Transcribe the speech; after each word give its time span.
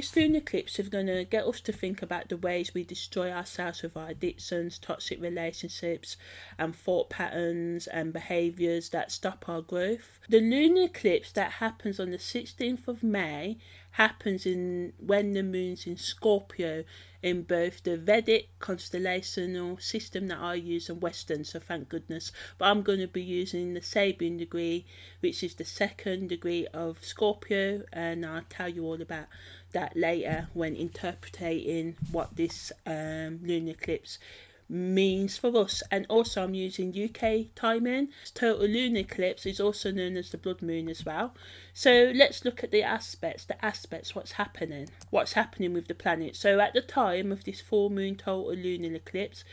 This 0.00 0.16
lunar 0.16 0.38
eclipse 0.38 0.78
is 0.78 0.88
going 0.88 1.08
to 1.08 1.24
get 1.24 1.44
us 1.44 1.60
to 1.60 1.72
think 1.72 2.00
about 2.00 2.30
the 2.30 2.38
ways 2.38 2.72
we 2.72 2.84
destroy 2.84 3.30
ourselves 3.30 3.82
with 3.82 3.98
our 3.98 4.08
addictions, 4.08 4.78
toxic 4.78 5.20
relationships, 5.20 6.16
and 6.58 6.74
thought 6.74 7.10
patterns 7.10 7.86
and 7.86 8.10
behaviours 8.10 8.88
that 8.88 9.12
stop 9.12 9.46
our 9.46 9.60
growth. 9.60 10.18
The 10.26 10.40
lunar 10.40 10.84
eclipse 10.84 11.32
that 11.32 11.52
happens 11.52 12.00
on 12.00 12.12
the 12.12 12.16
16th 12.16 12.88
of 12.88 13.02
May 13.02 13.58
happens 13.90 14.46
in 14.46 14.94
when 14.98 15.34
the 15.34 15.42
moon's 15.42 15.86
in 15.86 15.98
Scorpio 15.98 16.84
in 17.22 17.42
both 17.42 17.82
the 17.82 17.96
Vedic 17.96 18.48
constellational 18.60 19.80
system 19.80 20.28
that 20.28 20.38
I 20.38 20.54
use 20.54 20.88
and 20.88 21.02
Western, 21.02 21.44
so 21.44 21.58
thank 21.58 21.88
goodness. 21.88 22.32
But 22.58 22.66
I'm 22.66 22.82
going 22.82 23.00
to 23.00 23.06
be 23.06 23.22
using 23.22 23.74
the 23.74 23.80
Sabian 23.80 24.38
degree, 24.38 24.86
which 25.20 25.42
is 25.42 25.54
the 25.54 25.64
second 25.64 26.28
degree 26.28 26.66
of 26.72 27.04
Scorpio, 27.04 27.82
and 27.92 28.24
I'll 28.24 28.44
tell 28.48 28.68
you 28.68 28.84
all 28.84 29.00
about 29.00 29.26
that 29.72 29.96
later 29.96 30.48
when 30.52 30.74
interpreting 30.74 31.96
what 32.10 32.36
this 32.36 32.72
um, 32.86 33.40
lunar 33.42 33.72
eclipse 33.72 34.18
means 34.70 35.36
for 35.36 35.54
us. 35.56 35.82
And 35.90 36.06
also, 36.08 36.44
I'm 36.44 36.54
using 36.54 36.94
UK 36.94 37.54
timing. 37.54 38.08
Total 38.34 38.66
lunar 38.66 39.00
eclipse 39.00 39.44
is 39.44 39.60
also 39.60 39.90
known 39.90 40.16
as 40.16 40.30
the 40.30 40.38
blood 40.38 40.62
moon 40.62 40.88
as 40.88 41.04
well. 41.04 41.34
So 41.74 42.12
let's 42.14 42.44
look 42.44 42.62
at 42.62 42.70
the 42.70 42.82
aspects. 42.82 43.44
The 43.44 43.62
aspects, 43.64 44.14
what's 44.14 44.32
happening, 44.32 44.88
what's 45.10 45.32
happening 45.32 45.72
with 45.72 45.88
the 45.88 45.94
planet. 45.94 46.36
So 46.36 46.60
at 46.60 46.72
the 46.72 46.80
time 46.80 47.32
of 47.32 47.44
this 47.44 47.60
full 47.60 47.90
moon 47.90 48.14
total 48.14 48.54
lunar 48.54 48.94
eclipse, 48.94 49.44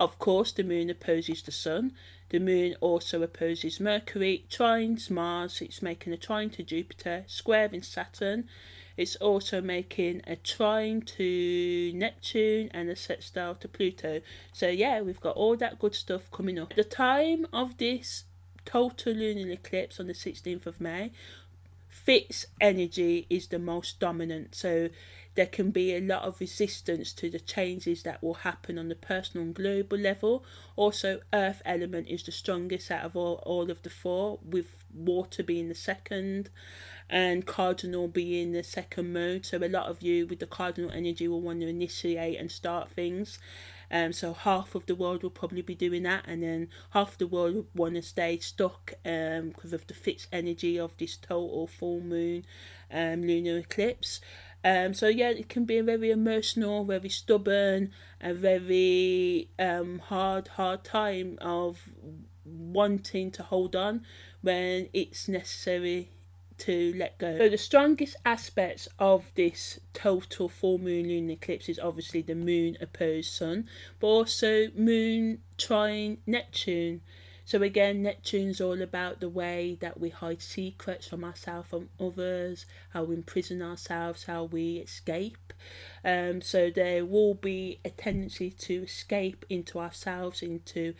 of 0.00 0.18
course, 0.18 0.52
the 0.52 0.64
moon 0.64 0.90
opposes 0.90 1.42
the 1.42 1.52
sun. 1.52 1.92
The 2.30 2.40
moon 2.40 2.74
also 2.80 3.22
opposes 3.22 3.78
Mercury, 3.78 4.46
trines 4.50 5.10
Mars. 5.10 5.60
It's 5.60 5.82
making 5.82 6.12
a 6.12 6.16
trine 6.16 6.50
to 6.50 6.62
Jupiter, 6.62 7.24
squaring 7.28 7.82
Saturn. 7.82 8.48
It's 8.96 9.16
also 9.16 9.60
making 9.60 10.22
a 10.26 10.36
trine 10.36 11.02
to 11.02 11.92
Neptune 11.94 12.70
and 12.72 12.88
a 12.88 12.96
sextile 12.96 13.54
to 13.56 13.68
Pluto. 13.68 14.20
So 14.52 14.68
yeah, 14.68 15.00
we've 15.00 15.20
got 15.20 15.36
all 15.36 15.56
that 15.56 15.78
good 15.78 15.94
stuff 15.94 16.30
coming 16.30 16.58
up. 16.58 16.74
The 16.74 16.84
time 16.84 17.46
of 17.52 17.78
this 17.78 18.24
total 18.64 19.14
lunar 19.14 19.50
eclipse 19.50 19.98
on 19.98 20.06
the 20.06 20.12
16th 20.12 20.66
of 20.66 20.80
May, 20.80 21.10
Fixed 21.92 22.46
energy 22.58 23.26
is 23.28 23.48
the 23.48 23.58
most 23.58 24.00
dominant. 24.00 24.54
So 24.54 24.88
there 25.34 25.46
can 25.46 25.70
be 25.70 25.94
a 25.94 26.00
lot 26.00 26.22
of 26.22 26.40
resistance 26.40 27.12
to 27.14 27.30
the 27.30 27.40
changes 27.40 28.02
that 28.02 28.22
will 28.22 28.34
happen 28.34 28.78
on 28.78 28.88
the 28.88 28.94
personal 28.94 29.46
and 29.46 29.54
global 29.54 29.98
level. 29.98 30.44
Also, 30.76 31.20
earth 31.32 31.62
element 31.64 32.08
is 32.08 32.22
the 32.22 32.32
strongest 32.32 32.90
out 32.90 33.04
of 33.04 33.16
all, 33.16 33.42
all 33.46 33.70
of 33.70 33.82
the 33.82 33.90
four, 33.90 34.38
with 34.44 34.76
water 34.92 35.42
being 35.42 35.68
the 35.68 35.74
second 35.74 36.50
and 37.08 37.46
cardinal 37.46 38.08
being 38.08 38.52
the 38.52 38.62
second 38.62 39.12
mode. 39.12 39.46
So, 39.46 39.58
a 39.58 39.68
lot 39.68 39.88
of 39.88 40.02
you 40.02 40.26
with 40.26 40.40
the 40.40 40.46
cardinal 40.46 40.90
energy 40.90 41.28
will 41.28 41.40
want 41.40 41.60
to 41.60 41.68
initiate 41.68 42.38
and 42.38 42.50
start 42.50 42.90
things. 42.90 43.38
Um, 43.92 44.14
so 44.14 44.32
half 44.32 44.74
of 44.74 44.86
the 44.86 44.94
world 44.94 45.22
will 45.22 45.30
probably 45.30 45.60
be 45.60 45.74
doing 45.74 46.04
that, 46.04 46.24
and 46.26 46.42
then 46.42 46.68
half 46.90 47.18
the 47.18 47.26
world 47.26 47.54
will 47.54 47.66
want 47.74 47.94
to 47.96 48.02
stay 48.02 48.38
stuck 48.38 48.94
um, 49.04 49.50
because 49.50 49.74
of 49.74 49.86
the 49.86 49.92
fixed 49.92 50.28
energy 50.32 50.80
of 50.80 50.96
this 50.96 51.18
total 51.18 51.66
full 51.66 52.00
moon 52.00 52.46
um, 52.90 53.22
lunar 53.22 53.58
eclipse. 53.58 54.22
Um, 54.64 54.94
so 54.94 55.08
yeah, 55.08 55.30
it 55.30 55.48
can 55.48 55.64
be 55.64 55.78
a 55.78 55.82
very 55.82 56.10
emotional, 56.10 56.84
very 56.84 57.08
stubborn, 57.08 57.90
a 58.20 58.32
very 58.32 59.48
um, 59.58 59.98
hard, 59.98 60.48
hard 60.48 60.84
time 60.84 61.38
of 61.40 61.80
wanting 62.44 63.30
to 63.32 63.42
hold 63.42 63.74
on 63.74 64.04
when 64.40 64.88
it's 64.92 65.28
necessary 65.28 66.10
to 66.58 66.94
let 66.96 67.18
go. 67.18 67.38
So 67.38 67.48
the 67.48 67.58
strongest 67.58 68.16
aspects 68.24 68.86
of 68.98 69.24
this 69.34 69.80
total 69.94 70.48
full 70.48 70.78
moon 70.78 71.08
lunar 71.08 71.32
eclipse 71.32 71.68
is 71.68 71.80
obviously 71.80 72.22
the 72.22 72.36
moon 72.36 72.76
opposed 72.80 73.32
sun, 73.32 73.68
but 73.98 74.06
also 74.06 74.68
moon 74.76 75.40
trine 75.58 76.18
Neptune. 76.26 77.00
So 77.52 77.62
again, 77.62 78.02
Neptune's 78.02 78.62
all 78.62 78.80
about 78.80 79.20
the 79.20 79.28
way 79.28 79.76
that 79.82 80.00
we 80.00 80.08
hide 80.08 80.40
secrets 80.40 81.06
from 81.06 81.22
ourselves 81.22 81.70
and 81.74 81.90
others, 82.00 82.64
how 82.94 83.04
we 83.04 83.14
imprison 83.14 83.60
ourselves, 83.60 84.24
how 84.24 84.44
we 84.44 84.78
escape. 84.78 85.52
Um, 86.02 86.40
so 86.40 86.70
there 86.70 87.04
will 87.04 87.34
be 87.34 87.78
a 87.84 87.90
tendency 87.90 88.52
to 88.52 88.84
escape 88.84 89.44
into 89.50 89.78
ourselves, 89.78 90.40
into 90.40 90.94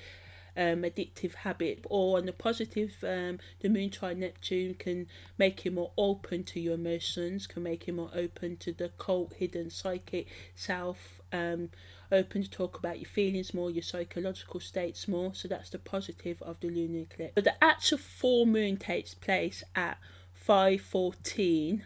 um, 0.55 0.83
addictive 0.83 1.37
habit, 1.37 1.87
or 1.89 2.19
on 2.19 2.27
the 2.27 2.35
positive, 2.35 3.03
um, 3.03 3.39
the 3.61 3.71
moon 3.71 3.89
trine 3.89 4.21
Neptune 4.21 4.75
can 4.75 5.07
make 5.39 5.65
you 5.65 5.71
more 5.71 5.93
open 5.97 6.45
to 6.45 6.61
your 6.61 6.75
emotions, 6.75 7.47
can 7.47 7.63
make 7.63 7.87
you 7.87 7.95
more 7.95 8.11
open 8.15 8.59
to 8.59 8.73
the 8.73 8.91
cult, 8.99 9.33
hidden 9.39 9.71
psychic 9.71 10.27
self, 10.55 11.22
um, 11.33 11.71
open 12.11 12.43
to 12.43 12.51
talk 12.51 12.79
about 12.79 13.01
your 13.01 13.09
feelings 13.09 13.55
more, 13.55 13.71
your 13.71 13.83
psychological 13.83 14.61
states 14.61 15.09
more. 15.09 15.35
So 15.35 15.49
that's 15.49 15.71
the 15.71 15.79
positive 15.79 16.41
of 16.43 16.61
the 16.61 16.69
lunar 16.69 17.01
eclipse. 17.01 17.33
But 17.35 17.45
the 17.45 17.63
actual 17.63 17.99
full 17.99 18.47
moon 18.47 18.77
takes 18.77 19.15
place 19.15 19.65
at 19.75 19.99
5:14 20.35 21.83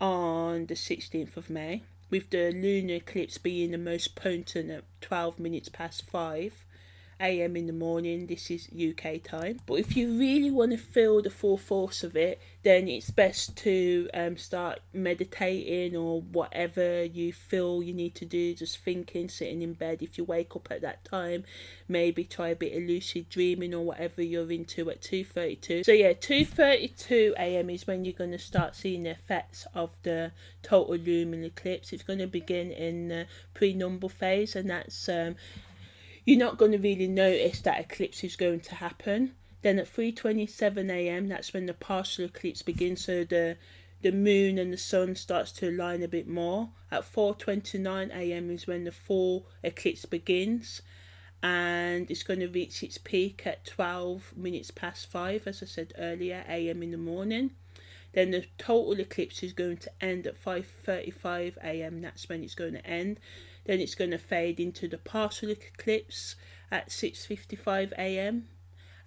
on 0.00 0.66
the 0.66 0.74
16th 0.74 1.36
of 1.36 1.48
May, 1.48 1.82
with 2.10 2.30
the 2.30 2.50
lunar 2.50 2.94
eclipse 2.94 3.38
being 3.38 3.70
the 3.70 3.78
most 3.78 4.16
potent 4.16 4.70
at 4.70 4.84
12 5.00 5.38
minutes 5.38 5.68
past 5.68 6.08
5 6.10 6.64
a.m. 7.22 7.56
in 7.56 7.66
the 7.66 7.72
morning. 7.72 8.26
This 8.26 8.50
is 8.50 8.68
UK 8.68 9.22
time. 9.22 9.60
But 9.66 9.74
if 9.74 9.96
you 9.96 10.18
really 10.18 10.50
want 10.50 10.72
to 10.72 10.76
feel 10.76 11.22
the 11.22 11.30
full 11.30 11.56
force 11.56 12.02
of 12.02 12.16
it, 12.16 12.40
then 12.64 12.88
it's 12.88 13.10
best 13.10 13.56
to 13.58 14.08
um, 14.12 14.36
start 14.36 14.80
meditating 14.92 15.96
or 15.96 16.20
whatever 16.20 17.04
you 17.04 17.32
feel 17.32 17.82
you 17.82 17.94
need 17.94 18.14
to 18.16 18.24
do. 18.24 18.54
Just 18.54 18.78
thinking, 18.78 19.28
sitting 19.28 19.62
in 19.62 19.74
bed. 19.74 20.02
If 20.02 20.18
you 20.18 20.24
wake 20.24 20.56
up 20.56 20.68
at 20.70 20.82
that 20.82 21.04
time, 21.04 21.44
maybe 21.88 22.24
try 22.24 22.48
a 22.48 22.56
bit 22.56 22.76
of 22.76 22.82
lucid 22.82 23.28
dreaming 23.28 23.72
or 23.72 23.84
whatever 23.84 24.22
you're 24.22 24.50
into 24.50 24.90
at 24.90 25.00
2:32. 25.00 25.84
So 25.84 25.92
yeah, 25.92 26.12
2:32 26.12 27.34
a.m. 27.38 27.70
is 27.70 27.86
when 27.86 28.04
you're 28.04 28.12
going 28.12 28.32
to 28.32 28.38
start 28.38 28.74
seeing 28.74 29.04
the 29.04 29.10
effects 29.10 29.66
of 29.74 29.90
the 30.02 30.32
total 30.62 30.96
lunar 30.96 31.42
eclipse. 31.44 31.92
It's 31.92 32.02
going 32.02 32.18
to 32.18 32.26
begin 32.26 32.72
in 32.72 33.08
the 33.08 33.26
penumbral 33.54 34.10
phase, 34.10 34.56
and 34.56 34.68
that's 34.68 35.08
um, 35.08 35.36
you're 36.24 36.38
not 36.38 36.58
going 36.58 36.72
to 36.72 36.78
really 36.78 37.08
notice 37.08 37.60
that 37.60 37.80
eclipse 37.80 38.22
is 38.22 38.36
going 38.36 38.60
to 38.60 38.76
happen. 38.76 39.34
Then 39.62 39.78
at 39.78 39.86
3:27 39.86 40.90
a.m., 40.90 41.28
that's 41.28 41.52
when 41.52 41.66
the 41.66 41.74
partial 41.74 42.24
eclipse 42.24 42.62
begins. 42.62 43.04
So 43.04 43.24
the 43.24 43.56
the 44.02 44.12
moon 44.12 44.58
and 44.58 44.72
the 44.72 44.78
sun 44.78 45.14
starts 45.14 45.52
to 45.52 45.70
align 45.70 46.02
a 46.02 46.08
bit 46.08 46.28
more. 46.28 46.70
At 46.90 47.04
4:29 47.04 48.10
a.m. 48.14 48.50
is 48.50 48.66
when 48.66 48.84
the 48.84 48.92
full 48.92 49.46
eclipse 49.62 50.04
begins, 50.04 50.82
and 51.42 52.10
it's 52.10 52.24
going 52.24 52.40
to 52.40 52.48
reach 52.48 52.82
its 52.82 52.98
peak 52.98 53.46
at 53.46 53.64
12 53.64 54.36
minutes 54.36 54.70
past 54.70 55.06
five, 55.06 55.46
as 55.46 55.62
I 55.62 55.66
said 55.66 55.94
earlier, 55.96 56.44
a.m. 56.48 56.82
in 56.82 56.90
the 56.90 56.98
morning. 56.98 57.52
Then 58.12 58.32
the 58.32 58.44
total 58.58 59.00
eclipse 59.00 59.42
is 59.42 59.52
going 59.52 59.78
to 59.78 59.90
end 60.00 60.26
at 60.26 60.42
5:35 60.42 61.56
a.m. 61.62 62.02
That's 62.02 62.28
when 62.28 62.42
it's 62.42 62.54
going 62.54 62.74
to 62.74 62.86
end. 62.86 63.20
Then 63.64 63.80
it's 63.80 63.94
going 63.94 64.10
to 64.10 64.18
fade 64.18 64.58
into 64.58 64.88
the 64.88 64.98
partial 64.98 65.50
eclipse 65.50 66.36
at 66.70 66.88
6:55 66.88 67.92
a.m. 67.98 68.48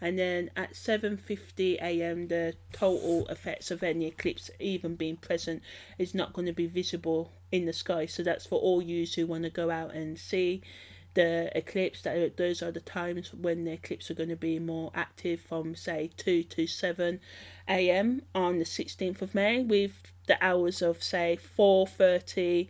And 0.02 0.20
then 0.20 0.52
at 0.56 0.74
7:50 0.74 1.82
a.m. 1.82 2.28
the 2.28 2.56
total 2.72 3.28
effects 3.28 3.72
of 3.72 3.82
any 3.82 4.06
eclipse 4.06 4.52
even 4.60 4.96
being 4.96 5.18
present 5.18 5.64
is 5.98 6.14
not 6.14 6.34
going 6.34 6.46
to 6.46 6.54
be 6.54 6.68
visible 6.68 7.32
in 7.52 7.66
the 7.66 7.74
sky. 7.74 8.06
So 8.06 8.24
that's 8.24 8.46
for 8.46 8.60
all 8.60 8.82
you 8.82 9.06
who 9.06 9.26
want 9.26 9.44
to 9.44 9.50
go 9.50 9.72
out 9.72 9.94
and 9.94 10.20
see 10.20 10.62
the 11.16 11.50
eclipse 11.58 12.02
that 12.02 12.38
those 12.38 12.62
are 12.62 12.72
the 12.72 12.82
times 12.82 13.34
when 13.34 13.64
the 13.64 13.72
eclipse 13.72 14.12
are 14.12 14.16
going 14.16 14.30
to 14.30 14.36
be 14.36 14.60
more 14.60 14.92
active 14.94 15.40
from 15.40 15.74
say 15.74 16.12
2 16.18 16.44
to 16.44 16.68
7 16.68 17.22
a.m 17.70 18.22
on 18.36 18.58
the 18.58 18.66
16th 18.66 19.22
of 19.22 19.34
may 19.34 19.64
with 19.64 20.12
the 20.28 20.38
hours 20.44 20.82
of 20.82 21.02
say 21.02 21.40
4.30 21.58 22.68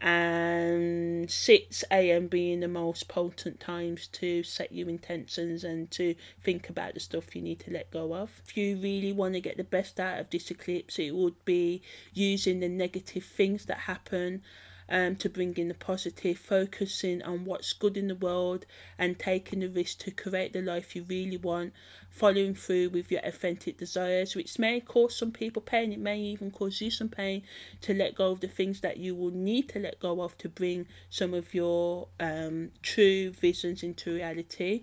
and 0.00 1.30
6 1.30 1.84
a.m. 1.90 2.28
being 2.28 2.60
the 2.60 2.68
most 2.68 3.08
potent 3.08 3.58
times 3.58 4.06
to 4.08 4.42
set 4.42 4.70
your 4.72 4.88
intentions 4.88 5.64
and 5.64 5.90
to 5.90 6.14
think 6.42 6.70
about 6.70 6.94
the 6.94 7.00
stuff 7.00 7.34
you 7.34 7.42
need 7.42 7.60
to 7.60 7.72
let 7.72 7.90
go 7.90 8.14
of. 8.14 8.40
If 8.46 8.56
you 8.56 8.76
really 8.76 9.12
want 9.12 9.34
to 9.34 9.40
get 9.40 9.56
the 9.56 9.64
best 9.64 9.98
out 9.98 10.20
of 10.20 10.30
this 10.30 10.50
eclipse, 10.50 10.98
it 10.98 11.14
would 11.14 11.44
be 11.44 11.82
using 12.14 12.60
the 12.60 12.68
negative 12.68 13.24
things 13.24 13.64
that 13.66 13.78
happen 13.78 14.42
um, 14.88 15.16
to 15.16 15.28
bring 15.28 15.56
in 15.56 15.68
the 15.68 15.74
positive, 15.74 16.38
focusing 16.38 17.22
on 17.22 17.44
what's 17.44 17.72
good 17.72 17.96
in 17.96 18.08
the 18.08 18.14
world 18.14 18.64
and 18.98 19.18
taking 19.18 19.60
the 19.60 19.68
risk 19.68 19.98
to 19.98 20.10
create 20.10 20.52
the 20.52 20.62
life 20.62 20.96
you 20.96 21.04
really 21.08 21.36
want, 21.36 21.72
following 22.10 22.54
through 22.54 22.88
with 22.90 23.10
your 23.10 23.20
authentic 23.24 23.78
desires, 23.78 24.34
which 24.34 24.58
may 24.58 24.80
cause 24.80 25.16
some 25.16 25.30
people 25.30 25.60
pain. 25.60 25.92
It 25.92 25.98
may 25.98 26.18
even 26.18 26.50
cause 26.50 26.80
you 26.80 26.90
some 26.90 27.08
pain 27.08 27.42
to 27.82 27.94
let 27.94 28.14
go 28.14 28.30
of 28.30 28.40
the 28.40 28.48
things 28.48 28.80
that 28.80 28.96
you 28.96 29.14
will 29.14 29.30
need 29.30 29.68
to 29.70 29.78
let 29.78 30.00
go 30.00 30.22
of 30.22 30.36
to 30.38 30.48
bring 30.48 30.86
some 31.10 31.34
of 31.34 31.52
your 31.52 32.08
um, 32.18 32.70
true 32.82 33.30
visions 33.30 33.82
into 33.82 34.14
reality. 34.14 34.82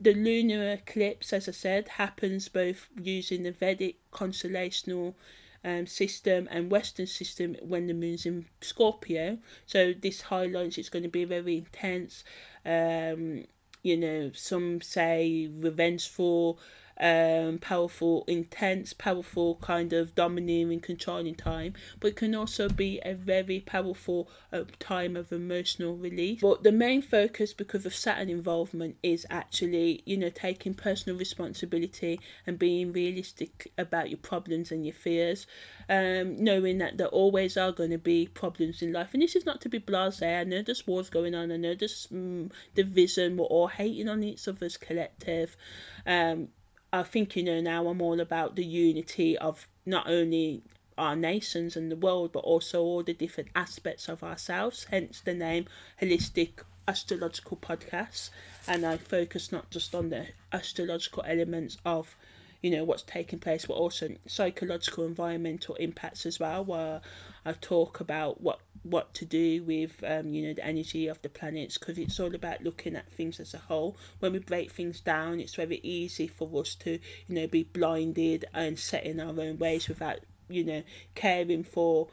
The 0.00 0.14
lunar 0.14 0.72
eclipse, 0.72 1.32
as 1.32 1.48
I 1.48 1.52
said, 1.52 1.88
happens 1.88 2.48
both 2.48 2.88
using 3.00 3.42
the 3.42 3.52
Vedic 3.52 3.96
constellational 4.12 5.14
um, 5.64 5.86
system 5.86 6.48
and 6.50 6.70
Western 6.70 7.06
system 7.06 7.56
when 7.62 7.86
the 7.86 7.94
moon's 7.94 8.26
in 8.26 8.46
Scorpio. 8.60 9.38
So 9.66 9.92
this 9.92 10.22
highlights 10.22 10.78
it's 10.78 10.88
going 10.88 11.04
to 11.04 11.08
be 11.08 11.24
very 11.24 11.58
intense. 11.58 12.24
Um, 12.64 13.44
you 13.82 13.96
know, 13.96 14.30
some 14.34 14.80
say 14.80 15.50
revengeful, 15.52 16.58
um, 17.02 17.58
powerful, 17.58 18.24
intense, 18.28 18.92
powerful, 18.92 19.56
kind 19.56 19.92
of 19.92 20.14
domineering, 20.14 20.78
controlling 20.78 21.34
time, 21.34 21.74
but 21.98 22.08
it 22.12 22.16
can 22.16 22.34
also 22.34 22.68
be 22.68 23.00
a 23.04 23.12
very 23.12 23.58
powerful 23.58 24.30
uh, 24.52 24.62
time 24.78 25.16
of 25.16 25.32
emotional 25.32 25.96
release. 25.96 26.40
But 26.40 26.62
the 26.62 26.70
main 26.70 27.02
focus, 27.02 27.52
because 27.52 27.84
of 27.84 27.94
Saturn 27.94 28.30
involvement, 28.30 28.96
is 29.02 29.26
actually, 29.30 30.02
you 30.06 30.16
know, 30.16 30.30
taking 30.30 30.74
personal 30.74 31.18
responsibility 31.18 32.20
and 32.46 32.56
being 32.56 32.92
realistic 32.92 33.72
about 33.76 34.08
your 34.08 34.18
problems 34.18 34.70
and 34.70 34.86
your 34.86 34.94
fears, 34.94 35.48
um, 35.88 36.36
knowing 36.36 36.78
that 36.78 36.98
there 36.98 37.08
always 37.08 37.56
are 37.56 37.72
going 37.72 37.90
to 37.90 37.98
be 37.98 38.28
problems 38.28 38.80
in 38.80 38.92
life. 38.92 39.10
And 39.12 39.22
this 39.22 39.34
is 39.34 39.44
not 39.44 39.60
to 39.62 39.68
be 39.68 39.80
blasé. 39.80 40.38
I 40.38 40.44
know 40.44 40.62
there's 40.62 40.86
wars 40.86 41.10
going 41.10 41.34
on. 41.34 41.50
I 41.50 41.56
know 41.56 41.74
there's 41.74 42.06
um, 42.12 42.52
division. 42.76 43.36
We're 43.36 43.46
all 43.46 43.66
hating 43.66 44.08
on 44.08 44.22
each 44.22 44.46
other's 44.46 44.76
collective. 44.76 45.56
Um, 46.06 46.48
I 46.92 47.02
think 47.02 47.36
you 47.36 47.42
know 47.42 47.60
now 47.60 47.88
I'm 47.88 48.02
all 48.02 48.20
about 48.20 48.54
the 48.54 48.64
unity 48.64 49.38
of 49.38 49.66
not 49.86 50.08
only 50.08 50.62
our 50.98 51.16
nations 51.16 51.74
and 51.74 51.90
the 51.90 51.96
world, 51.96 52.32
but 52.32 52.40
also 52.40 52.82
all 52.82 53.02
the 53.02 53.14
different 53.14 53.48
aspects 53.54 54.08
of 54.08 54.22
ourselves. 54.22 54.86
Hence 54.90 55.20
the 55.20 55.32
name 55.32 55.66
Holistic 56.00 56.62
Astrological 56.86 57.56
Podcast. 57.56 58.28
And 58.68 58.84
I 58.84 58.98
focus 58.98 59.50
not 59.50 59.70
just 59.70 59.94
on 59.94 60.10
the 60.10 60.26
astrological 60.52 61.24
elements 61.26 61.78
of 61.84 62.14
you 62.60 62.70
know 62.70 62.84
what's 62.84 63.02
taking 63.02 63.40
place 63.40 63.66
but 63.66 63.74
also 63.74 64.08
psychological 64.26 65.04
environmental 65.04 65.74
impacts 65.76 66.24
as 66.24 66.38
well 66.38 66.64
where 66.64 67.00
i 67.44 67.50
talk 67.52 67.98
about 67.98 68.40
what 68.40 68.60
what 68.82 69.14
to 69.14 69.24
do 69.24 69.62
with 69.62 70.02
um, 70.06 70.34
you 70.34 70.46
know 70.46 70.54
the 70.54 70.64
energy 70.64 71.06
of 71.06 71.20
the 71.22 71.28
planets 71.28 71.78
because 71.78 71.98
it's 71.98 72.18
all 72.18 72.34
about 72.34 72.62
looking 72.62 72.96
at 72.96 73.10
things 73.12 73.38
as 73.38 73.54
a 73.54 73.58
whole. 73.58 73.96
When 74.18 74.32
we 74.32 74.38
break 74.40 74.70
things 74.72 75.00
down 75.00 75.40
it's 75.40 75.54
very 75.54 75.80
easy 75.82 76.26
for 76.26 76.48
us 76.60 76.74
to 76.76 76.98
you 77.26 77.34
know 77.34 77.46
be 77.46 77.62
blinded 77.64 78.44
and 78.52 78.78
set 78.78 79.04
in 79.04 79.20
our 79.20 79.38
own 79.40 79.58
ways 79.58 79.88
without 79.88 80.20
you 80.48 80.64
know 80.64 80.82
caring 81.14 81.64
for 81.64 82.08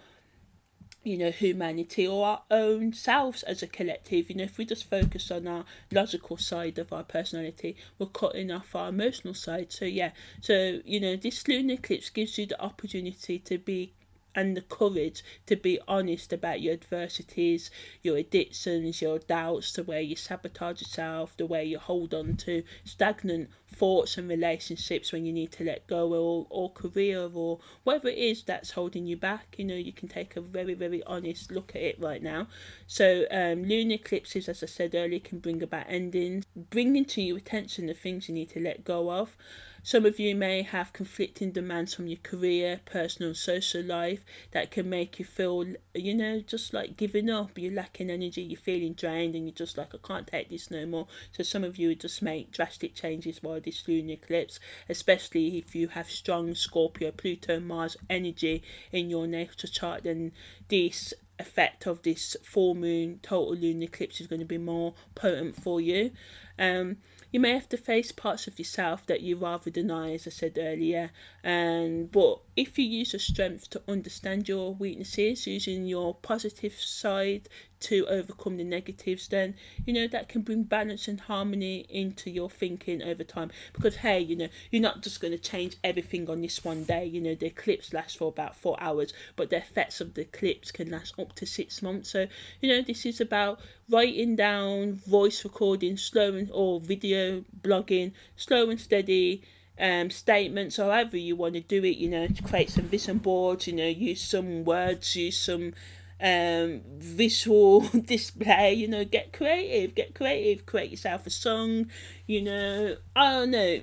you 1.03 1.17
know 1.17 1.31
humanity 1.31 2.05
or 2.05 2.27
our 2.27 2.41
own 2.51 2.93
selves 2.93 3.41
as 3.43 3.63
a 3.63 3.67
collective. 3.67 4.29
You 4.29 4.35
know 4.35 4.43
if 4.43 4.57
we 4.57 4.65
just 4.65 4.89
focus 4.89 5.31
on 5.31 5.47
our 5.47 5.65
logical 5.91 6.37
side 6.37 6.77
of 6.77 6.93
our 6.93 7.03
personality 7.03 7.77
we're 7.97 8.07
cutting 8.07 8.51
off 8.51 8.75
our 8.75 8.89
emotional 8.89 9.33
side. 9.33 9.71
So 9.71 9.85
yeah. 9.85 10.11
So 10.41 10.81
you 10.85 10.99
know 10.99 11.15
this 11.15 11.47
lunar 11.47 11.75
eclipse 11.75 12.09
gives 12.09 12.37
you 12.37 12.45
the 12.45 12.61
opportunity 12.61 13.39
to 13.39 13.57
be 13.57 13.93
and 14.35 14.55
the 14.55 14.61
courage 14.61 15.23
to 15.45 15.55
be 15.55 15.79
honest 15.87 16.31
about 16.31 16.61
your 16.61 16.73
adversities, 16.73 17.71
your 18.03 18.17
addictions, 18.17 19.01
your 19.01 19.19
doubts, 19.19 19.73
the 19.73 19.83
way 19.83 20.01
you 20.03 20.15
sabotage 20.15 20.81
yourself, 20.81 21.35
the 21.37 21.45
way 21.45 21.65
you 21.65 21.79
hold 21.79 22.13
on 22.13 22.35
to 22.37 22.63
stagnant 22.83 23.49
thoughts 23.79 24.17
and 24.17 24.27
relationships 24.27 25.11
when 25.13 25.25
you 25.25 25.31
need 25.31 25.51
to 25.53 25.63
let 25.63 25.87
go, 25.87 26.13
or, 26.13 26.45
or 26.49 26.71
career, 26.73 27.29
or 27.33 27.59
whatever 27.85 28.09
it 28.09 28.17
is 28.17 28.43
that's 28.43 28.71
holding 28.71 29.07
you 29.07 29.15
back. 29.15 29.55
You 29.57 29.65
know, 29.65 29.75
you 29.75 29.93
can 29.93 30.09
take 30.09 30.35
a 30.35 30.41
very, 30.41 30.73
very 30.73 31.01
honest 31.03 31.51
look 31.51 31.71
at 31.75 31.81
it 31.81 31.99
right 31.99 32.21
now. 32.21 32.47
So, 32.87 33.25
um, 33.31 33.63
lunar 33.63 33.95
eclipses, 33.95 34.49
as 34.49 34.61
I 34.61 34.65
said 34.65 34.93
earlier, 34.93 35.19
can 35.19 35.39
bring 35.39 35.63
about 35.63 35.85
endings, 35.87 36.45
bringing 36.55 37.05
to 37.05 37.21
your 37.21 37.37
attention 37.37 37.87
the 37.87 37.93
things 37.93 38.27
you 38.27 38.35
need 38.35 38.49
to 38.49 38.59
let 38.59 38.83
go 38.83 39.11
of. 39.11 39.35
Some 39.81 40.05
of 40.05 40.19
you 40.19 40.35
may 40.35 40.61
have 40.63 40.91
conflicting 40.91 41.51
demands 41.51 41.93
from 41.93 42.07
your 42.07 42.19
career, 42.21 42.81
personal, 42.83 43.33
social 43.33 43.81
life 43.81 44.25
that 44.51 44.71
can 44.71 44.89
make 44.89 45.19
you 45.19 45.25
feel, 45.25 45.73
you 45.95 46.13
know, 46.13 46.41
just 46.41 46.73
like 46.73 46.97
giving 46.97 47.29
up. 47.29 47.57
You're 47.57 47.73
lacking 47.73 48.09
energy, 48.09 48.41
you're 48.41 48.59
feeling 48.59 48.93
drained, 48.93 49.35
and 49.35 49.45
you're 49.45 49.55
just 49.55 49.77
like, 49.77 49.95
I 49.95 49.97
can't 50.05 50.27
take 50.27 50.49
this 50.49 50.69
no 50.69 50.85
more. 50.85 51.07
So, 51.31 51.43
some 51.43 51.63
of 51.63 51.77
you 51.77 51.95
just 51.95 52.21
make 52.21 52.51
drastic 52.51 52.93
changes 52.93 53.41
while 53.41 53.61
this 53.69 53.87
lunar 53.87 54.13
eclipse, 54.13 54.59
especially 54.89 55.57
if 55.59 55.75
you 55.75 55.89
have 55.89 56.09
strong 56.09 56.55
Scorpio, 56.55 57.11
Pluto, 57.11 57.59
Mars 57.59 57.95
energy 58.09 58.63
in 58.91 59.09
your 59.09 59.27
natal 59.27 59.69
chart, 59.69 60.03
then 60.03 60.31
this 60.69 61.13
effect 61.37 61.85
of 61.87 62.01
this 62.01 62.35
full 62.43 62.75
moon 62.75 63.19
total 63.21 63.55
lunar 63.55 63.85
eclipse 63.85 64.19
is 64.19 64.27
going 64.27 64.39
to 64.39 64.45
be 64.45 64.57
more 64.57 64.93
potent 65.15 65.55
for 65.55 65.79
you. 65.79 66.11
Um, 66.57 66.97
you 67.31 67.39
may 67.39 67.53
have 67.53 67.69
to 67.69 67.77
face 67.77 68.11
parts 68.11 68.47
of 68.47 68.57
yourself 68.57 69.05
that 69.05 69.21
you 69.21 69.37
rather 69.37 69.69
deny, 69.69 70.13
as 70.13 70.25
I 70.25 70.31
said 70.31 70.57
earlier. 70.59 71.11
And 71.43 72.11
but 72.11 72.39
if 72.55 72.77
you 72.79 72.85
use 72.85 73.13
your 73.13 73.19
strength 73.19 73.69
to 73.69 73.81
understand 73.87 74.49
your 74.49 74.73
weaknesses, 74.73 75.45
using 75.45 75.85
your 75.85 76.15
positive 76.15 76.73
side 76.73 77.47
to 77.81 78.05
overcome 78.07 78.57
the 78.57 78.63
negatives, 78.63 79.27
then 79.27 79.55
you 79.85 79.93
know 79.93 80.07
that 80.07 80.29
can 80.29 80.41
bring 80.41 80.63
balance 80.63 81.07
and 81.07 81.19
harmony 81.21 81.85
into 81.89 82.29
your 82.29 82.49
thinking 82.49 83.01
over 83.01 83.23
time. 83.23 83.51
Because 83.73 83.97
hey, 83.97 84.19
you 84.19 84.35
know, 84.35 84.47
you're 84.71 84.81
not 84.81 85.01
just 85.01 85.21
going 85.21 85.31
to 85.31 85.37
change 85.37 85.77
everything 85.83 86.29
on 86.29 86.41
this 86.41 86.63
one 86.63 86.83
day. 86.83 87.05
You 87.05 87.21
know, 87.21 87.35
the 87.35 87.47
eclipse 87.47 87.93
lasts 87.93 88.15
for 88.15 88.29
about 88.29 88.55
four 88.55 88.77
hours, 88.81 89.13
but 89.35 89.49
the 89.49 89.57
effects 89.57 90.01
of 90.01 90.13
the 90.13 90.21
eclipse 90.21 90.71
can 90.71 90.91
last 90.91 91.19
up 91.19 91.33
to 91.35 91.45
six 91.45 91.81
months. 91.81 92.09
So, 92.09 92.27
you 92.61 92.69
know, 92.69 92.81
this 92.81 93.05
is 93.05 93.21
about 93.21 93.59
writing 93.89 94.35
down, 94.35 94.95
voice 94.95 95.43
recording, 95.43 95.97
slow 95.97 96.33
and 96.33 96.49
or 96.51 96.79
video 96.79 97.43
blogging, 97.61 98.11
slow 98.35 98.69
and 98.69 98.79
steady 98.79 99.43
um, 99.79 100.09
statements 100.09 100.75
however 100.77 101.15
you 101.15 101.35
want 101.35 101.53
to 101.53 101.61
do 101.61 101.83
it, 101.83 101.97
you 101.97 102.09
know, 102.09 102.27
to 102.27 102.43
create 102.43 102.69
some 102.69 102.83
vision 102.83 103.17
boards, 103.17 103.67
you 103.67 103.73
know, 103.73 103.87
use 103.87 104.21
some 104.21 104.65
words, 104.65 105.15
use 105.15 105.37
some 105.37 105.73
um, 106.21 106.81
visual 106.97 107.81
display, 108.05 108.73
you 108.73 108.87
know, 108.87 109.05
get 109.05 109.33
creative, 109.33 109.95
get 109.95 110.15
creative, 110.15 110.65
create 110.65 110.91
yourself 110.91 111.25
a 111.25 111.29
song, 111.29 111.87
you 112.27 112.41
know, 112.41 112.97
I 113.15 113.31
don't 113.33 113.51
know, 113.51 113.79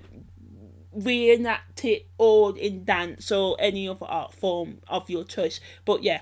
reenact 0.92 1.84
it 1.84 2.06
all 2.18 2.52
in 2.54 2.84
dance 2.84 3.30
or 3.30 3.56
any 3.58 3.88
other 3.88 4.06
art 4.06 4.34
form 4.34 4.78
of 4.88 5.08
your 5.10 5.24
choice. 5.24 5.60
But 5.84 6.02
yeah, 6.02 6.20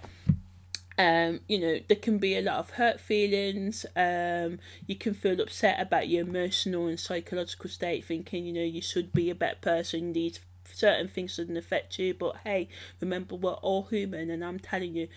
um, 0.97 1.41
you 1.49 1.59
know, 1.59 1.81
there 1.89 1.97
can 1.97 2.19
be 2.19 2.37
a 2.37 2.43
lot 2.43 2.59
of 2.59 2.71
hurt 2.71 3.01
feelings. 3.01 3.85
Um, 3.97 4.61
you 4.87 4.97
can 4.97 5.15
feel 5.15 5.41
upset 5.41 5.81
about 5.81 6.09
your 6.09 6.27
emotional 6.27 6.87
and 6.87 6.99
psychological 6.99 7.69
state, 7.69 8.05
thinking, 8.05 8.47
you 8.47 8.53
know, 8.53 8.63
you 8.63 8.81
should 8.81 9.13
be 9.13 9.31
a 9.31 9.35
better 9.35 9.59
person. 9.61 10.13
These 10.13 10.41
certain 10.73 11.09
things 11.09 11.35
shouldn't 11.35 11.59
affect 11.59 11.99
you. 11.99 12.15
But 12.15 12.37
hey, 12.45 12.69
remember, 13.01 13.35
we're 13.35 13.55
all 13.55 13.85
human, 13.85 14.31
and 14.31 14.45
I'm 14.45 14.61
telling 14.61 14.95
you, 14.95 15.09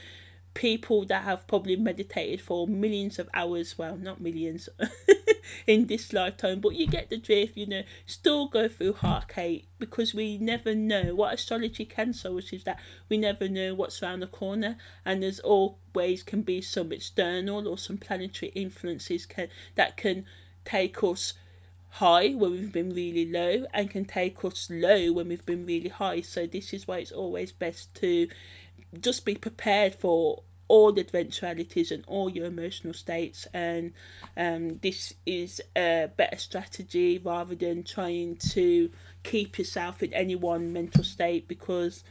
people 0.57 1.05
that 1.05 1.23
have 1.23 1.45
probably 1.45 1.75
meditated 1.75 2.41
for 2.41 2.67
millions 2.67 3.19
of 3.19 3.29
hours 3.31 3.77
well 3.77 3.95
not 3.95 4.19
millions 4.19 4.67
in 5.67 5.85
this 5.85 6.11
lifetime 6.11 6.59
but 6.59 6.73
you 6.73 6.87
get 6.87 7.11
the 7.11 7.17
drift 7.17 7.55
you 7.55 7.67
know 7.67 7.83
still 8.07 8.47
go 8.47 8.67
through 8.67 8.93
heartache 8.93 9.67
because 9.77 10.15
we 10.15 10.39
never 10.39 10.73
know. 10.73 11.13
What 11.13 11.35
astrology 11.35 11.85
can 11.85 12.11
show 12.11 12.37
us 12.39 12.51
is 12.51 12.63
that 12.63 12.79
we 13.07 13.17
never 13.17 13.47
know 13.47 13.75
what's 13.75 14.01
around 14.01 14.21
the 14.21 14.27
corner 14.27 14.77
and 15.05 15.21
there's 15.21 15.39
always 15.39 16.23
can 16.23 16.41
be 16.41 16.61
some 16.61 16.91
external 16.91 17.67
or 17.67 17.77
some 17.77 17.97
planetary 17.97 18.51
influences 18.55 19.25
can 19.25 19.49
that 19.75 19.95
can 19.95 20.25
take 20.65 21.03
us 21.03 21.33
high 21.89 22.29
when 22.29 22.51
we've 22.51 22.71
been 22.71 22.93
really 22.93 23.25
low 23.25 23.65
and 23.73 23.89
can 23.89 24.05
take 24.05 24.43
us 24.43 24.69
low 24.69 25.11
when 25.11 25.29
we've 25.29 25.45
been 25.45 25.65
really 25.65 25.89
high. 25.89 26.21
So 26.21 26.45
this 26.45 26.73
is 26.73 26.87
why 26.87 26.99
it's 26.99 27.11
always 27.11 27.51
best 27.51 27.93
to 27.95 28.27
just 28.99 29.25
be 29.25 29.35
prepared 29.35 29.95
for 29.95 30.43
all 30.67 30.91
the 30.91 31.01
eventualities 31.01 31.91
and 31.91 32.03
all 32.07 32.29
your 32.29 32.45
emotional 32.45 32.93
states. 32.93 33.47
And 33.53 33.93
um, 34.35 34.79
this 34.79 35.13
is 35.25 35.61
a 35.75 36.09
better 36.15 36.37
strategy 36.37 37.19
rather 37.23 37.55
than 37.55 37.83
trying 37.83 38.35
to 38.51 38.89
keep 39.23 39.57
yourself 39.57 40.03
in 40.03 40.13
any 40.13 40.35
one 40.35 40.73
mental 40.73 41.03
state 41.03 41.47
because 41.47 42.03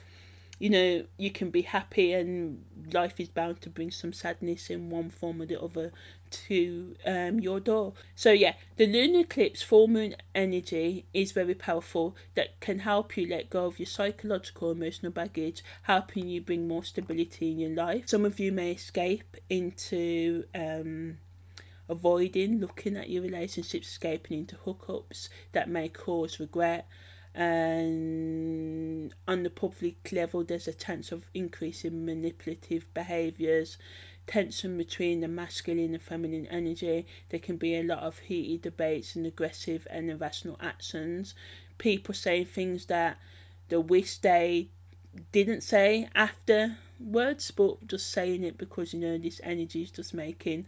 you 0.59 0.71
know 0.71 1.05
you 1.19 1.31
can 1.31 1.51
be 1.51 1.63
happy 1.63 2.13
and 2.13 2.65
life 2.93 3.21
is 3.21 3.29
bound 3.29 3.61
to 3.61 3.71
bring 3.71 3.91
some 3.91 4.13
sadness 4.13 4.71
in 4.71 4.91
one 4.91 5.11
form 5.11 5.43
or 5.43 5.47
the 5.47 5.61
other 5.61 5.93
to 6.31 6.97
um, 7.07 7.39
your 7.41 7.61
door. 7.61 7.93
So 8.15 8.33
yeah, 8.33 8.55
the 8.77 8.87
lunar 8.87 9.21
eclipse 9.21 9.63
full 9.63 9.89
moon 9.89 10.17
energy 10.35 11.07
is 11.15 11.33
very 11.33 11.55
powerful 11.55 12.17
that 12.35 12.59
can 12.61 12.81
help 12.81 13.17
you 13.17 13.27
let 13.27 13.51
go 13.51 13.67
of 13.67 13.79
your 13.79 13.87
psychological 13.87 14.71
emotional 14.71 15.13
baggage, 15.13 15.63
helping 15.83 16.29
you 16.29 16.41
bring 16.41 16.67
more 16.67 16.85
stability 16.85 17.53
in 17.53 17.59
your 17.59 17.71
life. 17.71 18.09
Some 18.09 18.25
of 18.25 18.41
you 18.41 18.53
may 18.53 18.73
escape 18.73 19.37
into 19.49 20.45
um, 20.55 21.19
avoiding 21.89 22.61
looking 22.61 22.97
at 22.97 23.11
your 23.11 23.23
relationships, 23.23 23.89
escaping 23.89 24.41
into 24.41 24.57
hookups 24.57 25.29
that 25.53 25.69
may 25.69 25.89
cause 25.89 26.41
regret 26.41 26.89
and 27.37 29.15
on 29.29 29.43
the 29.43 29.51
public 29.51 29.97
level 30.11 30.43
there's 30.43 30.67
a 30.67 30.73
chance 30.73 31.13
of 31.13 31.27
increasing 31.35 32.07
manipulative 32.07 32.93
behaviors 32.95 33.77
tension 34.27 34.77
between 34.77 35.21
the 35.21 35.29
masculine 35.29 35.95
and 35.95 36.03
feminine 36.03 36.47
energy. 36.47 37.07
There 37.31 37.41
can 37.41 37.57
be 37.57 37.77
a 37.77 37.83
lot 37.83 38.01
of 38.01 38.19
heated 38.19 38.63
debates 38.63 39.17
and 39.17 39.27
aggressive 39.27 39.87
and 39.91 40.11
irrational 40.11 40.57
actions. 40.61 41.35
People 41.79 42.15
saying 42.15 42.47
things 42.47 42.87
that 42.87 43.19
they 43.69 43.77
wish 43.77 44.19
they 44.19 44.69
didn't 45.33 45.63
say 45.63 46.09
afterwards, 46.15 47.51
but 47.51 47.87
just 47.87 48.11
saying 48.11 48.45
it 48.45 48.59
because 48.59 48.93
you 48.93 49.01
know 49.01 49.19
this 49.19 49.41
energy 49.45 49.83
is 49.83 49.91
just 49.91 50.15
making, 50.15 50.67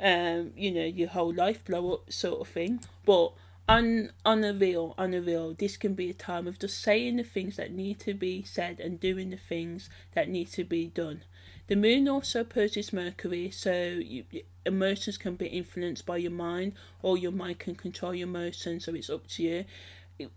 um, 0.00 0.52
you 0.56 0.70
know, 0.70 0.84
your 0.84 1.08
whole 1.08 1.32
life 1.32 1.64
blow 1.64 1.94
up, 1.94 2.12
sort 2.12 2.40
of 2.40 2.48
thing. 2.48 2.80
But 3.04 3.32
on 3.68 4.10
on 4.24 4.44
a 4.44 4.52
real 4.52 4.94
on 4.98 5.14
a 5.14 5.20
real 5.20 5.54
this 5.54 5.76
can 5.76 5.94
be 5.94 6.10
a 6.10 6.14
time 6.14 6.46
of 6.46 6.58
just 6.58 6.82
saying 6.82 7.16
the 7.16 7.22
things 7.22 7.56
that 7.56 7.72
need 7.72 7.98
to 7.98 8.12
be 8.12 8.42
said 8.42 8.78
and 8.78 9.00
doing 9.00 9.30
the 9.30 9.36
things 9.36 9.88
that 10.12 10.28
need 10.28 10.50
to 10.52 10.64
be 10.64 10.86
done. 10.86 11.22
The 11.66 11.76
moon 11.76 12.08
also 12.08 12.40
opposes 12.40 12.92
mercury 12.92 13.50
so 13.50 13.72
you, 13.72 14.24
emotions 14.66 15.16
can 15.16 15.36
be 15.36 15.46
influenced 15.46 16.04
by 16.04 16.18
your 16.18 16.30
mind 16.30 16.74
or 17.00 17.16
your 17.16 17.32
mind 17.32 17.58
can 17.58 17.74
control 17.74 18.14
your 18.14 18.28
emotions 18.28 18.84
so 18.84 18.94
it's 18.94 19.08
up 19.08 19.26
to 19.28 19.42
you. 19.42 19.64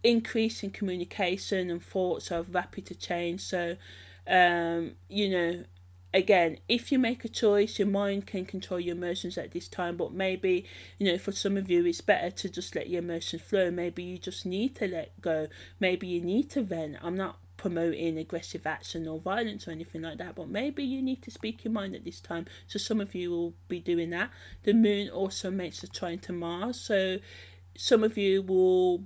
Increase 0.03 0.63
in 0.63 0.71
communication 0.71 1.69
and 1.69 1.83
thoughts 1.83 2.31
are 2.31 2.43
rapid 2.43 2.85
to 2.87 2.95
change 2.95 3.41
so 3.41 3.75
um 4.25 4.91
you 5.09 5.29
know 5.29 5.63
again, 6.17 6.57
if 6.67 6.91
you 6.91 6.97
make 6.97 7.23
a 7.23 7.29
choice, 7.29 7.77
your 7.77 7.87
mind 7.87 8.25
can 8.25 8.43
control 8.43 8.79
your 8.79 8.95
emotions 8.95 9.37
at 9.37 9.51
this 9.51 9.67
time, 9.67 9.95
but 9.95 10.11
maybe, 10.11 10.65
you 10.97 11.11
know, 11.11 11.17
for 11.17 11.31
some 11.31 11.55
of 11.55 11.69
you, 11.69 11.85
it's 11.85 12.01
better 12.01 12.31
to 12.31 12.49
just 12.49 12.75
let 12.75 12.89
your 12.89 13.03
emotions 13.03 13.43
flow. 13.43 13.69
Maybe 13.69 14.01
you 14.01 14.17
just 14.17 14.43
need 14.45 14.75
to 14.77 14.87
let 14.87 15.21
go. 15.21 15.47
Maybe 15.79 16.07
you 16.07 16.19
need 16.19 16.49
to 16.51 16.63
vent. 16.63 16.97
I'm 17.03 17.15
not 17.15 17.37
promoting 17.55 18.17
aggressive 18.17 18.65
action 18.65 19.07
or 19.07 19.19
violence 19.19 19.67
or 19.67 19.71
anything 19.71 20.01
like 20.01 20.17
that, 20.17 20.35
but 20.35 20.49
maybe 20.49 20.83
you 20.83 21.03
need 21.03 21.21
to 21.21 21.31
speak 21.31 21.63
your 21.63 21.71
mind 21.71 21.95
at 21.95 22.03
this 22.03 22.19
time. 22.19 22.47
So 22.67 22.79
some 22.79 22.99
of 22.99 23.13
you 23.13 23.29
will 23.29 23.53
be 23.67 23.79
doing 23.79 24.09
that. 24.09 24.31
The 24.63 24.73
moon 24.73 25.09
also 25.09 25.51
makes 25.51 25.83
a 25.83 25.87
trine 25.87 26.19
to 26.19 26.33
Mars, 26.33 26.79
so 26.79 27.19
some 27.75 28.03
of 28.03 28.17
you 28.17 28.41
will, 28.41 29.03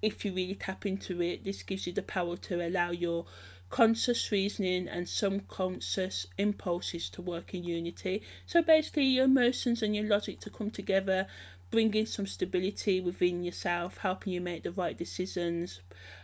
if 0.00 0.24
you 0.24 0.32
really 0.32 0.54
tap 0.54 0.86
into 0.86 1.20
it, 1.20 1.44
this 1.44 1.62
gives 1.62 1.86
you 1.86 1.92
the 1.92 2.02
power 2.02 2.38
to 2.38 2.66
allow 2.66 2.92
your 2.92 3.26
conscious 3.70 4.30
reasoning 4.30 4.88
and 4.88 5.08
some 5.08 5.40
conscious 5.40 6.26
impulses 6.38 7.10
to 7.10 7.22
work 7.22 7.54
in 7.54 7.64
unity. 7.64 8.22
So 8.46 8.62
basically, 8.62 9.04
your 9.04 9.24
emotions 9.24 9.82
and 9.82 9.94
your 9.94 10.06
logic 10.06 10.40
to 10.40 10.50
come 10.50 10.70
together, 10.70 11.26
bringing 11.70 12.06
some 12.06 12.26
stability 12.26 13.00
within 13.00 13.42
yourself, 13.42 13.98
helping 13.98 14.32
you 14.32 14.40
make 14.40 14.62
the 14.62 14.72
right 14.72 14.96
decisions 14.96 15.80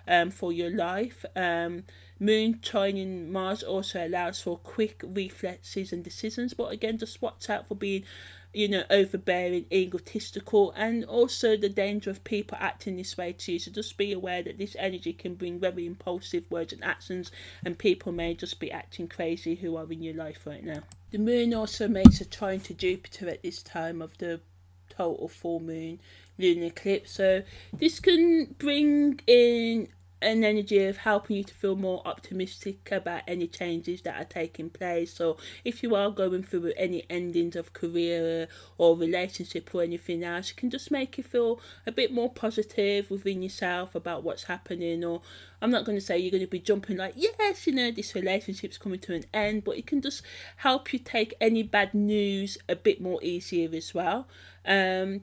um, 0.07 0.31
for 0.31 0.53
your 0.53 0.71
life. 0.71 1.25
Um, 1.35 1.85
Moon 2.21 2.61
trining 2.63 3.29
Mars 3.29 3.65
also 3.65 4.07
allows 4.07 4.41
for 4.41 4.57
quick 4.59 5.03
reflexes 5.05 5.93
and 5.93 6.05
decisions, 6.05 6.55
but 6.55 6.71
again, 6.73 6.97
just 6.97 7.21
watch 7.21 7.51
out 7.51 7.67
for 7.67 7.75
being 7.75 8.05
you 8.53 8.69
know, 8.69 8.85
overbearing, 8.91 9.67
egotistical, 9.73 10.73
and 10.73 11.05
also 11.05 11.57
the 11.57 11.69
danger 11.69 12.11
of 12.11 12.23
people 12.25 12.59
acting 12.61 12.97
this 12.97 13.17
way 13.17 13.33
too. 13.33 13.59
So 13.59 13.71
just 13.71 13.97
be 13.97 14.13
aware 14.13 14.43
that 14.43 14.59
this 14.59 14.77
energy 14.79 15.13
can 15.13 15.35
bring 15.35 15.59
very 15.59 15.87
impulsive 15.87 16.45
words 16.51 16.73
and 16.73 16.85
actions, 16.85 17.31
and 17.65 17.79
people 17.79 18.13
may 18.13 18.35
just 18.35 18.61
be 18.61 18.71
acting 18.71 19.09
crazy 19.09 19.55
who 19.55 19.77
are 19.77 19.91
in 19.91 20.03
your 20.03 20.15
life 20.15 20.47
right 20.47 20.65
now. 20.65 20.83
The 21.11 21.19
moon 21.19 21.55
also 21.55 21.89
makes 21.89 22.21
a 22.21 22.25
trine 22.25 22.61
to 22.61 22.75
Jupiter 22.75 23.29
at 23.29 23.43
this 23.43 23.63
time 23.63 24.03
of 24.03 24.19
the 24.19 24.41
total 24.89 25.29
full 25.29 25.61
moon 25.61 26.01
lunar 26.39 26.67
eclipse. 26.67 27.13
So 27.13 27.43
this 27.73 28.01
can 28.01 28.55
bring 28.59 29.21
in 29.27 29.89
an 30.23 30.45
energy 30.45 30.85
of 30.85 30.99
helping 30.99 31.37
you 31.37 31.45
to 31.45 31.55
feel 31.55 31.77
more 31.77 32.03
optimistic 32.07 32.91
about 32.91 33.23
any 33.27 33.47
changes 33.47 34.03
that 34.03 34.21
are 34.21 34.25
taking 34.25 34.71
place. 34.71 35.13
So, 35.13 35.37
if 35.65 35.83
you 35.83 35.95
are 35.95 36.11
going 36.11 36.43
through 36.43 36.73
any 36.77 37.05
endings 37.11 37.57
of 37.57 37.73
career 37.73 38.49
or 38.79 38.97
relationship 38.97 39.75
or 39.75 39.83
anything 39.83 40.25
else, 40.25 40.51
it 40.51 40.57
can 40.57 40.71
just 40.71 40.91
make 40.91 41.19
you 41.19 41.25
feel 41.25 41.61
a 41.87 41.93
bit 41.93 42.13
more 42.13 42.31
positive 42.31 43.11
within 43.11 43.43
yourself 43.43 43.95
about 43.95 44.23
what's 44.23 44.45
happening. 44.45 45.05
Or, 45.05 45.23
I'm 45.61 45.71
not 45.71 45.85
going 45.85 45.99
to 45.99 46.05
say 46.05 46.19
you're 46.19 46.31
going 46.31 46.43
to 46.43 46.47
be 46.47 46.59
jumping 46.59 46.97
like, 46.97 47.15
yes, 47.17 47.67
you 47.67 47.73
know, 47.73 47.91
this 47.91 48.15
relationship's 48.15 48.79
coming 48.79 48.99
to 49.01 49.15
an 49.15 49.25
end, 49.33 49.65
but 49.65 49.77
it 49.77 49.87
can 49.87 50.01
just 50.01 50.23
help 50.57 50.93
you 50.93 50.99
take 50.99 51.35
any 51.41 51.63
bad 51.63 51.95
news 51.95 52.59
a 52.69 52.77
bit 52.77 53.01
more 53.01 53.23
easier 53.23 53.69
as 53.75 53.95
well. 53.95 54.27
Um, 54.67 55.23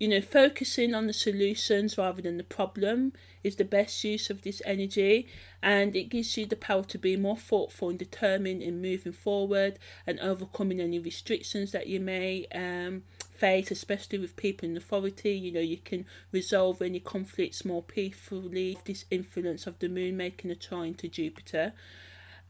you 0.00 0.08
know, 0.08 0.22
focusing 0.22 0.94
on 0.94 1.06
the 1.06 1.12
solutions 1.12 1.98
rather 1.98 2.22
than 2.22 2.38
the 2.38 2.42
problem 2.42 3.12
is 3.44 3.56
the 3.56 3.64
best 3.66 4.02
use 4.02 4.30
of 4.30 4.40
this 4.40 4.62
energy 4.64 5.28
and 5.62 5.94
it 5.94 6.04
gives 6.04 6.38
you 6.38 6.46
the 6.46 6.56
power 6.56 6.82
to 6.84 6.96
be 6.96 7.18
more 7.18 7.36
thoughtful 7.36 7.90
and 7.90 7.98
determined 7.98 8.62
in 8.62 8.80
moving 8.80 9.12
forward 9.12 9.78
and 10.06 10.18
overcoming 10.20 10.80
any 10.80 10.98
restrictions 10.98 11.72
that 11.72 11.86
you 11.86 12.00
may 12.00 12.46
um, 12.54 13.02
face, 13.34 13.70
especially 13.70 14.18
with 14.18 14.36
people 14.36 14.66
in 14.66 14.74
authority. 14.74 15.32
You 15.32 15.52
know, 15.52 15.60
you 15.60 15.76
can 15.76 16.06
resolve 16.32 16.80
any 16.80 17.00
conflicts 17.00 17.62
more 17.66 17.82
peacefully. 17.82 18.78
This 18.86 19.04
influence 19.10 19.66
of 19.66 19.78
the 19.80 19.88
moon 19.90 20.16
making 20.16 20.50
a 20.50 20.54
trine 20.54 20.94
to 20.94 21.08
Jupiter. 21.08 21.74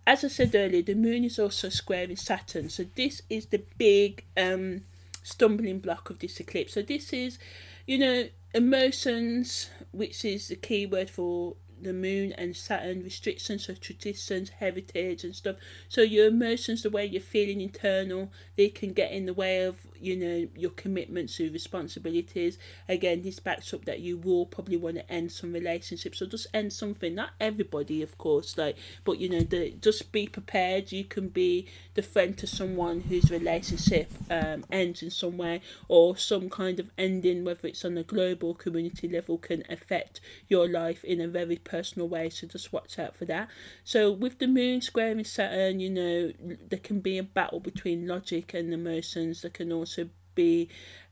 As 0.06 0.24
I 0.24 0.28
said 0.28 0.54
earlier, 0.54 0.82
the 0.82 0.94
moon 0.94 1.24
is 1.24 1.40
also 1.40 1.68
squaring 1.68 2.16
Saturn, 2.16 2.68
so 2.68 2.86
this 2.94 3.22
is 3.28 3.46
the 3.46 3.62
big 3.76 4.24
um, 4.36 4.82
stumbling 5.22 5.78
block 5.78 6.10
of 6.10 6.18
this 6.18 6.40
eclipse. 6.40 6.74
So 6.74 6.82
this 6.82 7.12
is, 7.12 7.38
you 7.86 7.98
know, 7.98 8.28
emotions, 8.54 9.70
which 9.92 10.24
is 10.24 10.48
the 10.48 10.56
key 10.56 10.86
word 10.86 11.10
for 11.10 11.56
the 11.82 11.92
moon 11.92 12.32
and 12.32 12.56
Saturn, 12.56 13.02
restrictions 13.02 13.68
of 13.68 13.80
traditions, 13.80 14.50
heritage 14.50 15.24
and 15.24 15.34
stuff. 15.34 15.56
So 15.88 16.02
your 16.02 16.26
emotions, 16.26 16.82
the 16.82 16.90
way 16.90 17.06
you're 17.06 17.20
feeling 17.20 17.60
internal, 17.60 18.30
they 18.56 18.68
can 18.68 18.92
get 18.92 19.12
in 19.12 19.26
the 19.26 19.34
way 19.34 19.64
of 19.64 19.76
you 19.98 20.16
know 20.16 20.48
your 20.56 20.70
commitments 20.70 21.36
to 21.36 21.50
responsibilities. 21.50 22.58
Again 22.88 23.22
this 23.22 23.40
backs 23.40 23.74
up 23.74 23.84
that 23.84 24.00
you 24.00 24.16
will 24.16 24.46
probably 24.46 24.76
want 24.76 24.96
to 24.96 25.12
end 25.12 25.32
some 25.32 25.52
relationships. 25.52 26.22
Or 26.22 26.26
just 26.26 26.46
end 26.54 26.72
something 26.72 27.14
not 27.14 27.30
everybody 27.40 28.02
of 28.02 28.16
course 28.18 28.56
like 28.56 28.76
but 29.04 29.18
you 29.18 29.28
know 29.28 29.40
the 29.40 29.70
just 29.80 30.12
be 30.12 30.26
prepared. 30.26 30.92
You 30.92 31.04
can 31.04 31.28
be 31.28 31.66
the 31.94 32.02
friend 32.02 32.36
to 32.38 32.46
someone 32.46 33.00
whose 33.00 33.30
relationship 33.30 34.10
um, 34.30 34.64
ends 34.70 35.02
in 35.02 35.10
some 35.10 35.36
way 35.36 35.60
or 35.88 36.16
some 36.16 36.48
kind 36.48 36.80
of 36.80 36.90
ending 36.96 37.44
whether 37.44 37.68
it's 37.68 37.84
on 37.84 37.98
a 37.98 38.02
global 38.02 38.54
community 38.54 39.08
level 39.08 39.38
can 39.38 39.62
affect 39.68 40.20
your 40.48 40.68
life 40.68 41.04
in 41.04 41.20
a 41.20 41.28
very 41.28 41.56
personal 41.70 42.08
way 42.08 42.30
so 42.30 42.46
just 42.46 42.72
watch 42.72 42.98
out 42.98 43.16
for 43.16 43.24
that. 43.26 43.48
So 43.84 44.10
with 44.10 44.38
the 44.38 44.46
moon 44.46 44.80
squaring 44.80 45.24
saturn 45.24 45.80
you 45.80 45.90
know 45.90 46.32
there 46.68 46.78
can 46.78 47.00
be 47.00 47.18
a 47.18 47.22
battle 47.22 47.60
between 47.60 48.06
logic 48.06 48.54
and 48.54 48.72
emotions. 48.72 49.42
There 49.42 49.50
can 49.50 49.72
also 49.72 50.08
be 50.34 50.68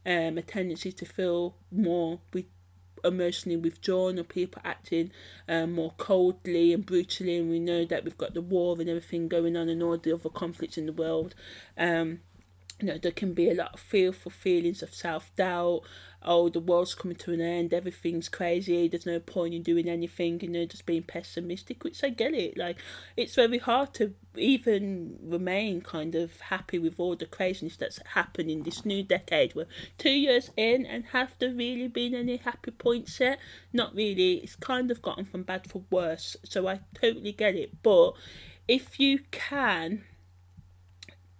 um, 0.07 0.39
a 0.39 0.43
tendency 0.43 0.93
to 0.93 1.05
feel 1.05 1.57
more 1.71 2.21
with 2.33 2.47
emotionally 3.05 3.57
withdrawn 3.57 4.19
or 4.19 4.25
people 4.25 4.61
acting 4.65 5.11
um, 5.49 5.73
more 5.73 5.93
coldly 5.99 6.73
and 6.73 6.85
brutally. 6.85 7.37
And 7.37 7.51
we 7.51 7.59
know 7.59 7.85
that 7.85 8.05
we've 8.05 8.19
got 8.19 8.35
the 8.35 8.41
war 8.41 8.77
and 8.79 8.89
everything 8.89 9.29
going 9.29 9.57
on 9.57 9.69
and 9.69 9.83
all 9.83 9.97
the 9.97 10.13
other 10.13 10.29
conflicts 10.29 10.79
in 10.79 10.87
the 10.87 10.93
world. 10.93 11.35
Um, 11.77 12.21
you 12.81 12.87
know 12.87 12.99
there 12.99 13.13
can 13.13 13.35
be 13.35 13.51
a 13.51 13.55
lot 13.55 13.75
of 13.75 13.81
fearful 13.81 14.31
feelings 14.31 14.83
of 14.83 14.95
self-doubt 14.95 15.83
oh, 16.23 16.49
the 16.49 16.61
world's 16.61 16.95
coming 16.95 17.17
to 17.17 17.33
an 17.33 17.41
end, 17.41 17.73
everything's 17.73 18.29
crazy, 18.29 18.89
there's 18.89 19.07
no 19.07 19.21
point 19.21 19.55
in 19.55 19.63
doing 19.63 19.89
anything, 19.89 20.41
you 20.41 20.49
know, 20.49 20.65
just 20.65 20.85
being 20.85 21.03
pessimistic, 21.03 21.85
which 21.85 22.03
I 22.03 22.09
get 22.09 22.35
it. 22.35 22.59
Like, 22.59 22.79
it's 23.17 23.35
very 23.35 23.59
hard 23.59 23.95
to 23.95 24.15
even 24.37 25.17
remain 25.23 25.81
kind 25.81 26.15
of 26.15 26.41
happy 26.41 26.79
with 26.79 26.99
all 26.99 27.15
the 27.15 27.27
craziness 27.27 27.77
that's 27.77 28.01
happened 28.15 28.51
in 28.51 28.63
this 28.63 28.85
new 28.85 29.03
decade. 29.03 29.55
We're 29.55 29.67
two 29.97 30.11
years 30.11 30.51
in, 30.57 30.87
and 30.87 31.05
have 31.07 31.35
there 31.39 31.55
really 31.55 31.89
been 31.89 32.15
any 32.15 32.37
happy 32.37 32.73
points 32.73 33.21
yet? 33.21 33.39
Not 33.73 33.95
really. 33.95 34.35
It's 34.39 34.57
kind 34.57 34.91
of 34.91 35.03
gotten 35.03 35.25
from 35.25 35.45
bad 35.45 35.71
for 35.71 35.85
worse, 35.91 36.37
so 36.45 36.67
I 36.67 36.81
totally 36.95 37.33
get 37.33 37.55
it. 37.55 37.83
But 37.83 38.15
if 38.67 38.99
you 38.99 39.21
can 39.31 40.05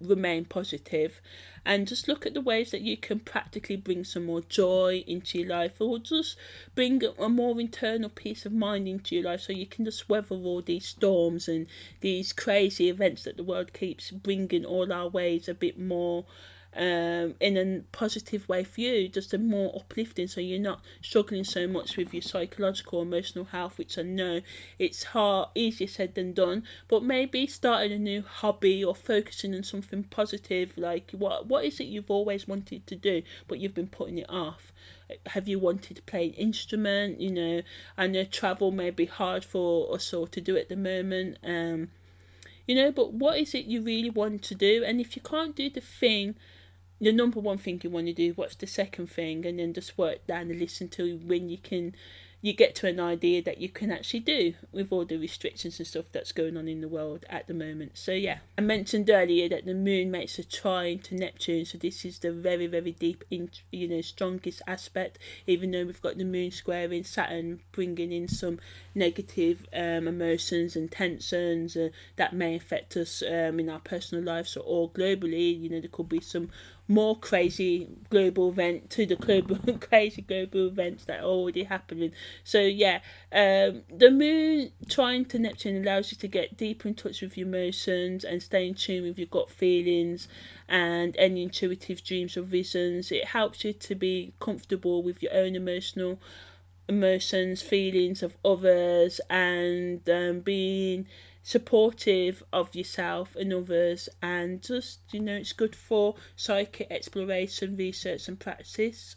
remain 0.01 0.45
positive 0.45 1.21
and 1.65 1.87
just 1.89 2.09
look 2.09 2.25
at 2.25 2.35
the 2.35 2.41
ways 2.41 2.71
that 2.71 2.81
you 2.81 2.97
can 2.97 3.19
practically 3.19 3.77
bring 3.77 4.05
some 4.05 4.25
more 4.25 4.41
joy 4.43 5.03
into 5.07 5.39
your 5.39 5.49
life 5.49 5.81
or 5.81 5.99
just 5.99 6.37
bring 6.75 7.03
a 7.19 7.29
more 7.29 7.61
internal 7.61 8.09
peace 8.09 8.47
of 8.47 8.53
mind 8.53 8.89
into 8.89 9.15
your 9.15 9.25
life 9.25 9.41
so 9.41 9.53
you 9.53 9.67
can 9.67 9.85
just 9.85 10.09
weather 10.09 10.37
all 10.37 10.63
these 10.63 10.87
storms 10.87 11.49
and 11.49 11.67
these 12.01 12.33
crazy 12.33 12.89
events 12.89 13.25
that 13.25 13.37
the 13.37 13.43
world 13.43 13.73
keeps 13.73 14.11
bringing 14.11 14.65
all 14.65 14.93
our 14.93 15.09
ways 15.09 15.49
a 15.49 15.55
bit 15.55 15.79
more 15.79 16.25
um, 16.77 17.35
in 17.41 17.57
a 17.57 17.81
positive 17.93 18.49
way 18.49 18.63
for 18.63 18.81
you, 18.81 19.09
just 19.09 19.33
a 19.33 19.39
more 19.39 19.75
uplifting, 19.75 20.29
so 20.29 20.41
you're 20.41 20.61
not 20.61 20.81
struggling 21.03 21.45
so 21.45 21.67
much 21.67 21.97
with 21.97 22.13
your 22.13 22.23
psychological, 22.23 23.03
emotional 23.03 23.47
health, 23.47 23.79
which 23.79 23.99
I 23.99 24.03
know 24.03 24.43
it's 24.79 25.03
hard, 25.03 25.49
easier 25.55 25.89
said 25.89 26.15
than 26.15 26.35
done. 26.35 26.65
But 26.87 27.03
maybe 27.03 27.47
starting 27.47 27.93
a 27.93 27.99
new 27.99 28.23
hobby 28.23 28.85
or 28.85 28.95
focusing 28.95 29.55
on 29.55 29.65
something 29.65 30.05
positive, 30.05 30.77
like 30.77 31.11
what 31.13 31.47
what 31.47 31.65
is 31.65 31.81
it 31.81 31.85
you've 31.85 32.11
always 32.11 32.47
wanted 32.47 32.87
to 32.87 32.97
do, 32.97 33.23
but 33.49 33.59
you've 33.59 33.75
been 33.75 33.89
putting 33.89 34.19
it 34.19 34.31
off. 34.31 34.73
Have 35.27 35.49
you 35.49 35.59
wanted 35.59 35.97
to 35.97 36.03
play 36.03 36.27
an 36.27 36.35
instrument? 36.35 37.21
You 37.21 37.31
know, 37.33 37.63
I 37.97 38.07
know 38.07 38.25
travel 38.25 38.71
may 38.71 38.91
be 38.91 39.07
hard 39.07 39.45
for 39.45 39.95
us 39.95 40.13
all 40.13 40.27
to 40.29 40.41
do 40.41 40.57
at 40.57 40.69
the 40.69 40.77
moment. 40.77 41.39
Um, 41.43 41.89
you 42.67 42.75
know, 42.75 42.93
but 42.93 43.15
what 43.15 43.39
is 43.39 43.55
it 43.55 43.65
you 43.65 43.81
really 43.81 44.11
want 44.11 44.43
to 44.45 44.55
do? 44.55 44.85
And 44.87 45.01
if 45.01 45.17
you 45.17 45.23
can't 45.23 45.57
do 45.57 45.71
the 45.71 45.81
thing 45.81 46.37
the 47.01 47.13
number 47.13 47.41
one 47.41 47.59
thing 47.59 47.81
you 47.83 47.91
want 47.91 48.07
to 48.07 48.13
do, 48.13 48.33
what's 48.35 48.57
the 48.57 48.67
second 48.67 49.11
thing, 49.11 49.47
and 49.47 49.59
then 49.59 49.73
just 49.73 49.97
work 49.97 50.27
down 50.27 50.49
the 50.49 50.55
list 50.55 50.81
until 50.81 51.17
when 51.19 51.49
you 51.49 51.59
can 51.59 51.95
you 52.41 52.53
get 52.53 52.75
to 52.77 52.87
an 52.87 53.01
idea 53.01 53.43
that 53.43 53.59
you 53.59 53.69
can 53.69 53.91
actually 53.91 54.21
do 54.21 54.55
with 54.71 54.93
all 54.93 55.05
the 55.05 55.17
restrictions 55.17 55.79
and 55.79 55.87
stuff 55.89 56.05
that's 56.13 56.31
going 56.31 56.57
on 56.57 56.69
in 56.69 56.81
the 56.81 56.87
world 56.89 57.25
at 57.29 57.49
the 57.49 57.55
moment. 57.55 57.91
So 57.95 58.13
yeah, 58.13 58.39
I 58.57 58.61
mentioned 58.61 59.11
earlier 59.11 59.49
that 59.49 59.67
the 59.67 59.75
moon 59.75 60.11
makes 60.13 60.39
a 60.39 60.45
trine 60.45 61.01
to 61.01 61.17
Neptune, 61.17 61.65
so 61.65 61.79
this 61.79 62.05
is 62.05 62.21
the 62.21 62.31
very 62.31 62.69
very 62.69 62.93
deep, 62.93 63.25
in, 63.31 63.51
you 63.73 63.89
know, 63.89 64.01
strongest 64.03 64.63
aspect. 64.69 65.19
Even 65.47 65.73
though 65.73 65.85
we've 65.85 66.01
got 66.01 66.17
the 66.17 66.25
moon 66.25 66.53
square 66.53 66.93
in 66.93 67.03
Saturn, 67.03 67.61
bringing 67.73 68.13
in 68.13 68.29
some 68.29 68.61
negative 68.95 69.67
um, 69.73 70.07
emotions 70.07 70.77
and 70.77 70.93
tensions 70.93 71.77
uh, 71.77 71.89
that 72.17 72.35
may 72.35 72.55
affect 72.55 72.97
us 72.97 73.23
um, 73.23 73.59
in 73.59 73.69
our 73.69 73.81
personal 73.81 74.23
lives 74.23 74.57
or 74.57 74.91
globally. 74.91 75.61
You 75.61 75.71
know, 75.71 75.81
there 75.81 75.91
could 75.91 76.09
be 76.09 76.21
some 76.21 76.51
more 76.89 77.19
crazy 77.19 77.87
global 78.09 78.49
event 78.49 78.89
to 78.89 79.05
the 79.05 79.15
global 79.15 79.57
crazy 79.81 80.23
global 80.23 80.69
events 80.69 81.05
that 81.05 81.21
are 81.21 81.25
already 81.27 81.65
happening. 81.65 82.13
So 82.45 82.61
yeah, 82.61 83.01
um, 83.31 83.83
the 83.95 84.11
moon 84.11 84.73
trying 84.89 85.27
to 85.27 85.39
Neptune 85.39 85.83
allows 85.83 86.11
you 86.11 86.19
to 86.19 86.29
get 86.29 86.57
deeper 86.57 86.89
in 86.89 86.95
touch 86.95 87.21
with 87.21 87.37
your 87.37 87.47
emotions 87.47 88.25
and 88.25 88.43
stay 88.43 88.67
in 88.67 88.75
tune 88.75 89.05
with 89.05 89.19
your 89.19 89.27
gut 89.27 89.51
feelings 89.51 90.29
and 90.69 91.15
any 91.19 91.43
intuitive 91.43 92.03
dreams 92.03 92.37
or 92.39 92.43
visions. 92.43 93.13
It 93.13 93.27
helps 93.27 93.65
you 93.65 93.75
to 93.75 93.95
be 93.95 94.33
comfortable 94.41 95.03
with 95.03 95.23
your 95.23 95.35
own 95.35 95.55
emotional 95.57 96.19
emotions, 96.89 97.61
feelings 97.61 98.23
of 98.23 98.37
others, 98.45 99.21
and 99.29 100.09
um, 100.09 100.41
being 100.41 101.07
supportive 101.49 102.43
of 102.53 102.75
yourself 102.75 103.35
and 103.35 103.55
others 103.55 104.07
and 104.21 104.61
just 104.63 104.99
you 105.13 105.19
know 105.19 105.35
it's 105.35 105.55
good 105.55 105.75
for 105.75 106.15
psychic 106.37 106.87
exploration 106.91 107.75
research 107.75 108.29
and 108.29 108.39
practice. 108.39 109.17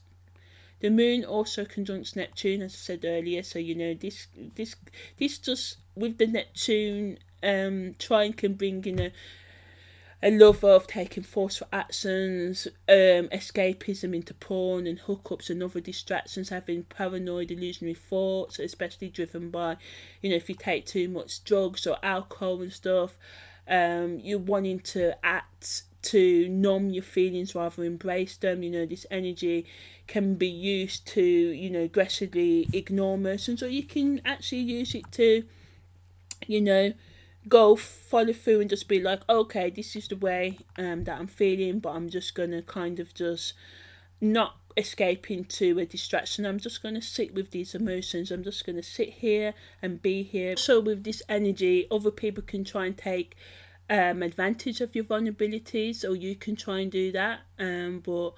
The 0.80 0.92
moon 0.92 1.26
also 1.26 1.66
conjuncts 1.66 2.16
neptune 2.16 2.62
as 2.62 2.74
i 2.74 2.78
said 2.78 3.04
earlier 3.04 3.44
so 3.44 3.60
you 3.60 3.76
know 3.76 3.94
this 3.94 4.28
this 4.56 4.78
this 5.18 5.40
just 5.40 5.76
with 5.94 6.18
the 6.20 6.28
neptune 6.28 7.20
um 7.44 7.96
trine 8.00 8.32
can 8.32 8.54
bring 8.54 8.82
you 8.86 8.94
know 8.94 9.12
a 10.24 10.30
love 10.32 10.64
of 10.64 10.86
taking 10.86 11.24
forceful 11.24 11.68
actions, 11.74 12.68
um, 12.88 13.28
escapism 13.30 14.16
into 14.16 14.34
porn 14.36 14.86
and 14.86 15.00
hookups 15.00 15.50
and 15.50 15.64
other 15.64 15.80
distractions, 15.80 16.50
having 16.50 16.84
paranoid, 16.84 17.50
illusionary 17.50 17.96
thoughts, 17.96 18.60
especially 18.60 19.10
driven 19.10 19.50
by, 19.50 19.78
you 20.22 20.30
know, 20.30 20.36
if 20.36 20.48
you 20.48 20.56
take 20.56 20.86
too 20.86 21.10
much 21.10 21.44
drugs 21.44 21.88
or 21.88 21.98
alcohol 22.04 22.62
and 22.62 22.72
stuff, 22.72 23.18
um, 23.68 24.20
you're 24.22 24.38
wanting 24.38 24.80
to 24.80 25.14
act 25.26 25.84
to 26.04 26.50
numb 26.50 26.90
your 26.90 27.04
feelings 27.04 27.56
rather 27.56 27.84
embrace 27.84 28.38
them. 28.38 28.64
You 28.64 28.72
know, 28.72 28.86
this 28.86 29.06
energy 29.10 29.66
can 30.08 30.36
be 30.36 30.48
used 30.48 31.08
to, 31.08 31.22
you 31.24 31.70
know, 31.70 31.82
aggressively 31.82 32.68
ignore 32.74 33.16
emotions, 33.16 33.64
or 33.64 33.70
you 33.70 33.84
can 33.84 34.22
actually 34.26 34.62
use 34.62 34.94
it 34.94 35.12
to, 35.14 35.44
you 36.46 36.62
know, 36.62 36.94
go 37.48 37.76
follow 37.76 38.34
through 38.34 38.62
and 38.62 38.70
just 38.70 38.88
be 38.88 39.00
like, 39.02 39.22
okay, 39.30 39.70
this 39.70 39.96
is 39.96 40.08
the 40.08 40.16
way 40.16 40.60
um, 40.78 41.04
that 41.06 41.20
I'm 41.20 41.28
feeling, 41.28 41.80
but 41.80 41.90
I'm 41.90 42.10
just 42.10 42.36
gonna 42.36 42.62
kind 42.62 43.00
of 43.00 43.14
just 43.14 43.54
not 44.20 44.58
escape 44.78 45.30
into 45.30 45.80
a 45.80 45.86
distraction. 45.86 46.46
I'm 46.46 46.60
just 46.60 46.84
gonna 46.84 47.02
sit 47.02 47.34
with 47.34 47.52
these 47.52 47.76
emotions. 47.76 48.32
I'm 48.32 48.44
just 48.44 48.66
gonna 48.66 48.84
sit 48.84 49.10
here 49.10 49.54
and 49.82 50.02
be 50.02 50.24
here. 50.24 50.56
So 50.56 50.80
with 50.80 51.04
this 51.04 51.22
energy, 51.28 51.88
other 51.90 52.12
people 52.12 52.44
can 52.44 52.64
try 52.64 52.86
and 52.86 52.98
take 52.98 53.36
um, 53.90 54.24
advantage 54.24 54.80
of 54.80 54.96
your 54.96 55.04
vulnerabilities, 55.04 56.08
or 56.08 56.16
you 56.16 56.36
can 56.36 56.56
try 56.56 56.80
and 56.80 56.92
do 56.92 57.12
that. 57.12 57.42
Um, 57.60 58.02
but 58.04 58.34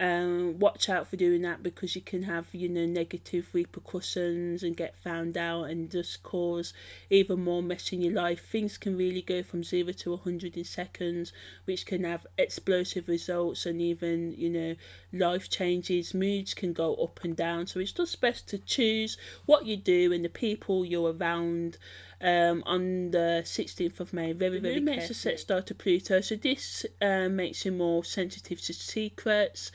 um, 0.00 0.58
watch 0.58 0.88
out 0.88 1.08
for 1.08 1.16
doing 1.16 1.42
that 1.42 1.62
because 1.62 1.94
you 1.94 2.00
can 2.00 2.22
have 2.22 2.46
you 2.52 2.70
know 2.70 2.86
negative 2.86 3.50
repercussions 3.52 4.62
and 4.62 4.74
get 4.74 4.96
found 4.96 5.36
out 5.36 5.64
and 5.64 5.90
just 5.90 6.22
cause 6.22 6.72
even 7.10 7.44
more 7.44 7.62
mess 7.62 7.92
in 7.92 8.00
your 8.00 8.14
life. 8.14 8.42
Things 8.46 8.78
can 8.78 8.96
really 8.96 9.20
go 9.20 9.42
from 9.42 9.62
0 9.62 9.92
to 9.92 10.10
100 10.12 10.56
in 10.56 10.64
seconds 10.64 11.34
which 11.66 11.84
can 11.84 12.04
have 12.04 12.26
explosive 12.38 13.08
results 13.08 13.66
and 13.66 13.82
even 13.82 14.32
you 14.38 14.48
know 14.48 14.74
life 15.12 15.50
changes. 15.50 16.14
Moods 16.14 16.54
can 16.54 16.72
go 16.72 16.94
up 16.94 17.20
and 17.22 17.36
down. 17.36 17.66
So 17.66 17.78
it's 17.78 17.92
just 17.92 18.22
best 18.22 18.48
to 18.48 18.58
choose 18.58 19.18
what 19.44 19.66
you 19.66 19.76
do 19.76 20.14
and 20.14 20.24
the 20.24 20.30
people 20.30 20.82
you're 20.82 21.12
around 21.12 21.76
um, 22.20 22.62
on 22.66 23.10
the 23.10 23.42
16th 23.44 24.00
of 24.00 24.12
May. 24.12 24.32
Very, 24.32 24.58
very 24.58 24.80
makes 24.80 25.10
a 25.10 25.14
sextile 25.14 25.62
to 25.62 25.74
Pluto, 25.74 26.20
so 26.20 26.36
this 26.36 26.84
um, 27.00 27.36
makes 27.36 27.64
you 27.64 27.72
more 27.72 28.04
sensitive 28.04 28.60
to 28.62 28.72
secrets. 28.72 29.72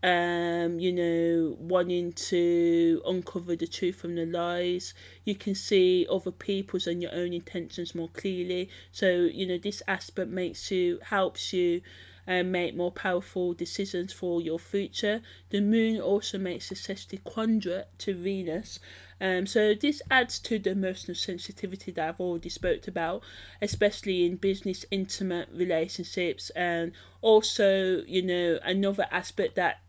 Um, 0.00 0.78
you 0.78 0.92
know, 0.92 1.56
wanting 1.58 2.12
to 2.12 3.02
uncover 3.04 3.56
the 3.56 3.66
truth 3.66 3.96
from 3.96 4.14
the 4.14 4.26
lies. 4.26 4.94
You 5.24 5.34
can 5.34 5.56
see 5.56 6.06
other 6.08 6.30
people's 6.30 6.86
and 6.86 7.02
your 7.02 7.12
own 7.12 7.32
intentions 7.32 7.96
more 7.96 8.08
clearly. 8.10 8.70
So, 8.92 9.08
you 9.08 9.44
know, 9.44 9.58
this 9.58 9.82
aspect 9.88 10.30
makes 10.30 10.70
you, 10.70 11.00
helps 11.02 11.52
you 11.52 11.80
and 12.28 12.52
make 12.52 12.76
more 12.76 12.92
powerful 12.92 13.54
decisions 13.54 14.12
for 14.12 14.40
your 14.40 14.60
future. 14.60 15.22
The 15.50 15.60
moon 15.60 16.00
also 16.00 16.38
makes 16.38 16.70
a 16.70 16.74
sesquiquadrate 16.74 17.86
to 17.98 18.14
Venus, 18.14 18.78
um, 19.20 19.46
so 19.46 19.74
this 19.74 20.00
adds 20.10 20.38
to 20.40 20.58
the 20.58 20.70
emotional 20.70 21.14
sensitivity 21.14 21.90
that 21.92 22.08
I've 22.08 22.20
already 22.20 22.50
spoke 22.50 22.86
about, 22.86 23.22
especially 23.60 24.24
in 24.24 24.36
business, 24.36 24.84
intimate 24.90 25.48
relationships, 25.52 26.50
and 26.50 26.92
also 27.20 28.02
you 28.06 28.22
know 28.22 28.58
another 28.62 29.06
aspect 29.10 29.56
that 29.56 29.80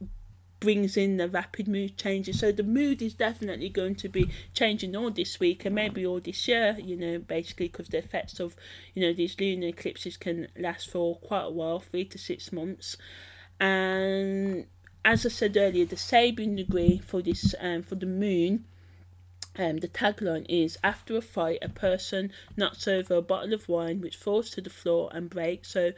brings 0.60 0.98
in 0.98 1.18
the 1.18 1.28
rapid 1.28 1.68
mood 1.68 1.98
changes. 1.98 2.40
So 2.40 2.52
the 2.52 2.64
mood 2.64 3.02
is 3.02 3.14
definitely 3.14 3.70
going 3.70 3.96
to 3.96 4.10
be 4.10 4.30
changing 4.54 4.96
all 4.96 5.12
this 5.12 5.40
week 5.40 5.66
and 5.66 5.76
maybe 5.76 6.06
all 6.06 6.20
this 6.20 6.48
year, 6.48 6.78
you 6.80 6.96
know, 6.96 7.20
basically 7.20 7.68
because 7.68 7.88
the 7.88 8.00
effects 8.00 8.40
of, 8.40 8.56
you 8.94 9.02
know, 9.02 9.14
these 9.14 9.40
lunar 9.40 9.68
eclipses 9.68 10.18
can 10.18 10.48
last 10.58 10.90
for 10.90 11.18
quite 11.18 11.46
a 11.46 11.52
while, 11.52 11.80
three 11.80 12.06
to 12.06 12.18
six 12.18 12.52
months. 12.52 12.98
And 13.60 14.66
as 15.06 15.26
I 15.26 15.30
said 15.30 15.58
earlier, 15.58 15.86
the 15.86 15.96
Sabian 15.96 16.56
degree 16.56 17.00
for 17.00 17.22
this 17.22 17.56
um, 17.60 17.84
for 17.84 17.96
the 17.96 18.06
moon 18.06 18.66
um, 19.60 19.78
the 19.78 19.90
tagline 19.90 20.46
is 20.48 20.78
After 20.84 21.18
a 21.18 21.22
fight, 21.22 21.60
a 21.62 21.68
person 21.70 22.32
knocks 22.56 22.88
over 22.88 23.16
a 23.16 23.22
bottle 23.22 23.54
of 23.54 23.68
wine 23.68 24.00
which 24.00 24.16
falls 24.16 24.50
to 24.52 24.62
the 24.62 24.70
floor 24.70 25.10
and 25.12 25.30
breaks. 25.30 25.72
So, 25.72 25.92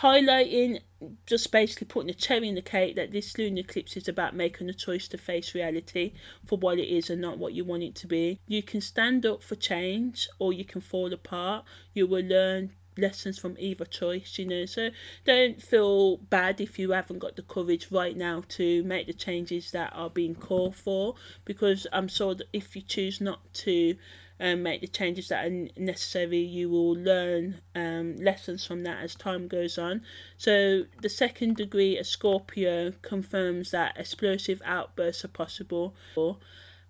highlighting, 0.00 0.80
just 1.26 1.50
basically 1.50 1.86
putting 1.86 2.10
a 2.10 2.14
cherry 2.14 2.48
in 2.48 2.54
the 2.54 2.62
cake 2.62 2.96
that 2.96 3.10
this 3.10 3.36
lunar 3.36 3.60
eclipse 3.60 3.96
is 3.96 4.08
about 4.08 4.34
making 4.34 4.68
a 4.68 4.74
choice 4.74 5.08
to 5.08 5.18
face 5.18 5.54
reality 5.54 6.12
for 6.44 6.58
what 6.58 6.78
it 6.78 6.88
is 6.88 7.10
and 7.10 7.20
not 7.20 7.38
what 7.38 7.52
you 7.52 7.64
want 7.64 7.82
it 7.82 7.94
to 7.96 8.06
be. 8.06 8.38
You 8.46 8.62
can 8.62 8.80
stand 8.80 9.26
up 9.26 9.42
for 9.42 9.56
change 9.56 10.28
or 10.38 10.52
you 10.52 10.64
can 10.64 10.80
fall 10.80 11.12
apart. 11.12 11.64
You 11.94 12.06
will 12.06 12.24
learn 12.24 12.72
lessons 12.96 13.38
from 13.38 13.56
either 13.58 13.84
choice, 13.84 14.38
you 14.38 14.46
know. 14.46 14.66
So 14.66 14.90
don't 15.24 15.62
feel 15.62 16.16
bad 16.16 16.60
if 16.60 16.78
you 16.78 16.90
haven't 16.90 17.20
got 17.20 17.36
the 17.36 17.42
courage 17.42 17.88
right 17.90 18.16
now 18.16 18.42
to 18.50 18.82
make 18.82 19.06
the 19.06 19.12
changes 19.12 19.70
that 19.70 19.92
are 19.94 20.10
being 20.10 20.34
called 20.34 20.74
for, 20.74 21.14
because 21.44 21.86
I'm 21.92 22.08
sure 22.08 22.34
that 22.34 22.48
if 22.52 22.74
you 22.74 22.82
choose 22.82 23.20
not 23.20 23.52
to 23.54 23.96
um, 24.40 24.62
make 24.62 24.80
the 24.80 24.88
changes 24.88 25.28
that 25.28 25.46
are 25.46 25.68
necessary, 25.76 26.38
you 26.38 26.70
will 26.70 26.92
learn 26.92 27.60
um, 27.74 28.16
lessons 28.16 28.64
from 28.64 28.82
that 28.84 29.02
as 29.02 29.14
time 29.14 29.48
goes 29.48 29.78
on. 29.78 30.02
So, 30.36 30.84
the 31.02 31.08
second 31.08 31.56
degree 31.56 31.98
of 31.98 32.06
Scorpio 32.06 32.92
confirms 33.02 33.70
that 33.72 33.98
explosive 33.98 34.62
outbursts 34.64 35.24
are 35.24 35.28
possible 35.28 35.94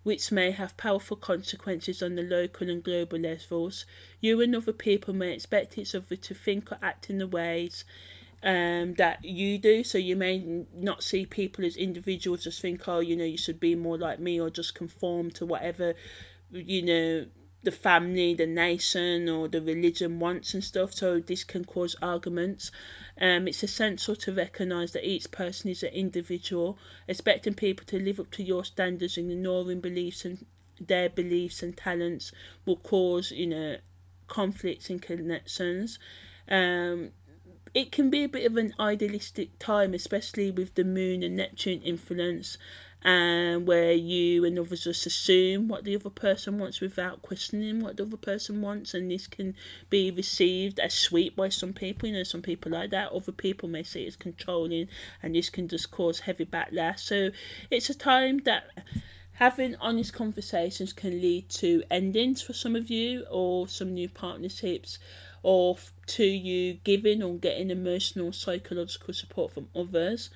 which 0.03 0.31
may 0.31 0.51
have 0.51 0.77
powerful 0.77 1.17
consequences 1.17 2.01
on 2.01 2.15
the 2.15 2.23
local 2.23 2.69
and 2.69 2.83
global 2.83 3.19
levels. 3.19 3.85
You 4.21 4.41
and 4.41 4.55
other 4.55 4.73
people 4.73 5.13
may 5.13 5.33
expect 5.33 5.77
each 5.77 5.93
other 5.93 6.15
to 6.15 6.33
think 6.33 6.71
or 6.71 6.79
act 6.81 7.09
in 7.09 7.17
the 7.17 7.27
ways 7.27 7.83
um, 8.41 8.93
that 8.95 9.23
you 9.23 9.57
do. 9.57 9.83
So 9.83 9.97
you 9.97 10.15
may 10.15 10.65
not 10.73 11.03
see 11.03 11.25
people 11.25 11.65
as 11.65 11.75
individuals, 11.75 12.43
just 12.43 12.61
think, 12.61 12.87
oh, 12.87 12.99
you 12.99 13.15
know, 13.15 13.25
you 13.25 13.37
should 13.37 13.59
be 13.59 13.75
more 13.75 13.97
like 13.97 14.19
me 14.19 14.39
or 14.39 14.49
just 14.49 14.73
conform 14.73 15.31
to 15.31 15.45
whatever, 15.45 15.93
you 16.51 16.81
know, 16.81 17.25
the 17.63 17.71
family, 17.71 18.33
the 18.33 18.47
nation, 18.47 19.27
or 19.27 19.47
the 19.47 19.61
religion 19.61 20.19
wants 20.19 20.53
and 20.53 20.63
stuff. 20.63 20.93
So 20.93 21.19
this 21.19 21.43
can 21.43 21.65
cause 21.65 21.95
arguments. 22.01 22.71
Um, 23.19 23.47
it's 23.47 23.63
essential 23.63 24.15
to 24.17 24.33
recognise 24.33 24.93
that 24.93 25.07
each 25.07 25.29
person 25.31 25.69
is 25.69 25.83
an 25.83 25.93
individual. 25.93 26.77
Expecting 27.07 27.55
people 27.55 27.85
to 27.87 27.99
live 27.99 28.19
up 28.19 28.31
to 28.31 28.43
your 28.43 28.63
standards 28.63 29.17
and 29.17 29.31
ignoring 29.31 29.81
beliefs 29.81 30.23
and 30.25 30.45
their 30.79 31.09
beliefs 31.09 31.61
and 31.61 31.75
talents 31.75 32.31
will 32.65 32.77
cause, 32.77 33.31
you 33.31 33.47
know, 33.47 33.77
conflicts 34.27 34.89
and 34.89 35.01
connections. 35.01 35.99
Um, 36.47 37.11
it 37.73 37.91
can 37.91 38.09
be 38.09 38.23
a 38.23 38.29
bit 38.29 38.45
of 38.45 38.57
an 38.57 38.73
idealistic 38.79 39.59
time, 39.59 39.93
especially 39.93 40.49
with 40.49 40.75
the 40.75 40.83
moon 40.83 41.21
and 41.21 41.35
Neptune 41.35 41.81
influence 41.81 42.57
and 43.01 43.65
where 43.65 43.93
you 43.93 44.43
and 44.43 44.59
others 44.59 44.83
just 44.83 45.05
assume 45.05 45.69
what 45.69 45.85
the 45.85 45.95
other 45.95 46.09
person 46.09 46.57
wants 46.57 46.81
without 46.81 47.21
questioning 47.21 47.79
what 47.79 47.95
the 47.95 48.03
other 48.03 48.17
person 48.17 48.61
wants 48.61 48.93
and 48.93 49.09
this 49.09 49.25
can 49.25 49.55
be 49.89 50.11
received 50.11 50.79
as 50.79 50.93
sweet 50.93 51.33
by 51.35 51.47
some 51.47 51.71
people. 51.71 52.09
You 52.09 52.15
know 52.15 52.23
some 52.23 52.41
people 52.41 52.73
like 52.73 52.89
that. 52.89 53.13
Other 53.13 53.31
people 53.31 53.69
may 53.69 53.83
see 53.83 54.03
it 54.03 54.07
as 54.07 54.15
controlling 54.17 54.89
and 55.23 55.33
this 55.33 55.49
can 55.49 55.69
just 55.69 55.91
cause 55.91 56.19
heavy 56.19 56.45
backlash. 56.45 56.99
So 56.99 57.29
it's 57.71 57.89
a 57.89 57.95
time 57.95 58.39
that 58.39 58.65
having 59.33 59.75
honest 59.77 60.13
conversations 60.13 60.91
can 60.91 61.21
lead 61.21 61.47
to 61.47 61.81
endings 61.89 62.41
for 62.41 62.51
some 62.51 62.75
of 62.75 62.89
you 62.89 63.25
or 63.31 63.69
some 63.69 63.93
new 63.93 64.09
partnerships 64.09 64.99
or 65.41 65.77
to 66.05 66.25
you 66.25 66.73
giving 66.83 67.23
or 67.23 67.35
getting 67.35 67.69
emotional 67.69 68.33
psychological 68.33 69.13
support 69.13 69.53
from 69.53 69.69
others 69.73 70.29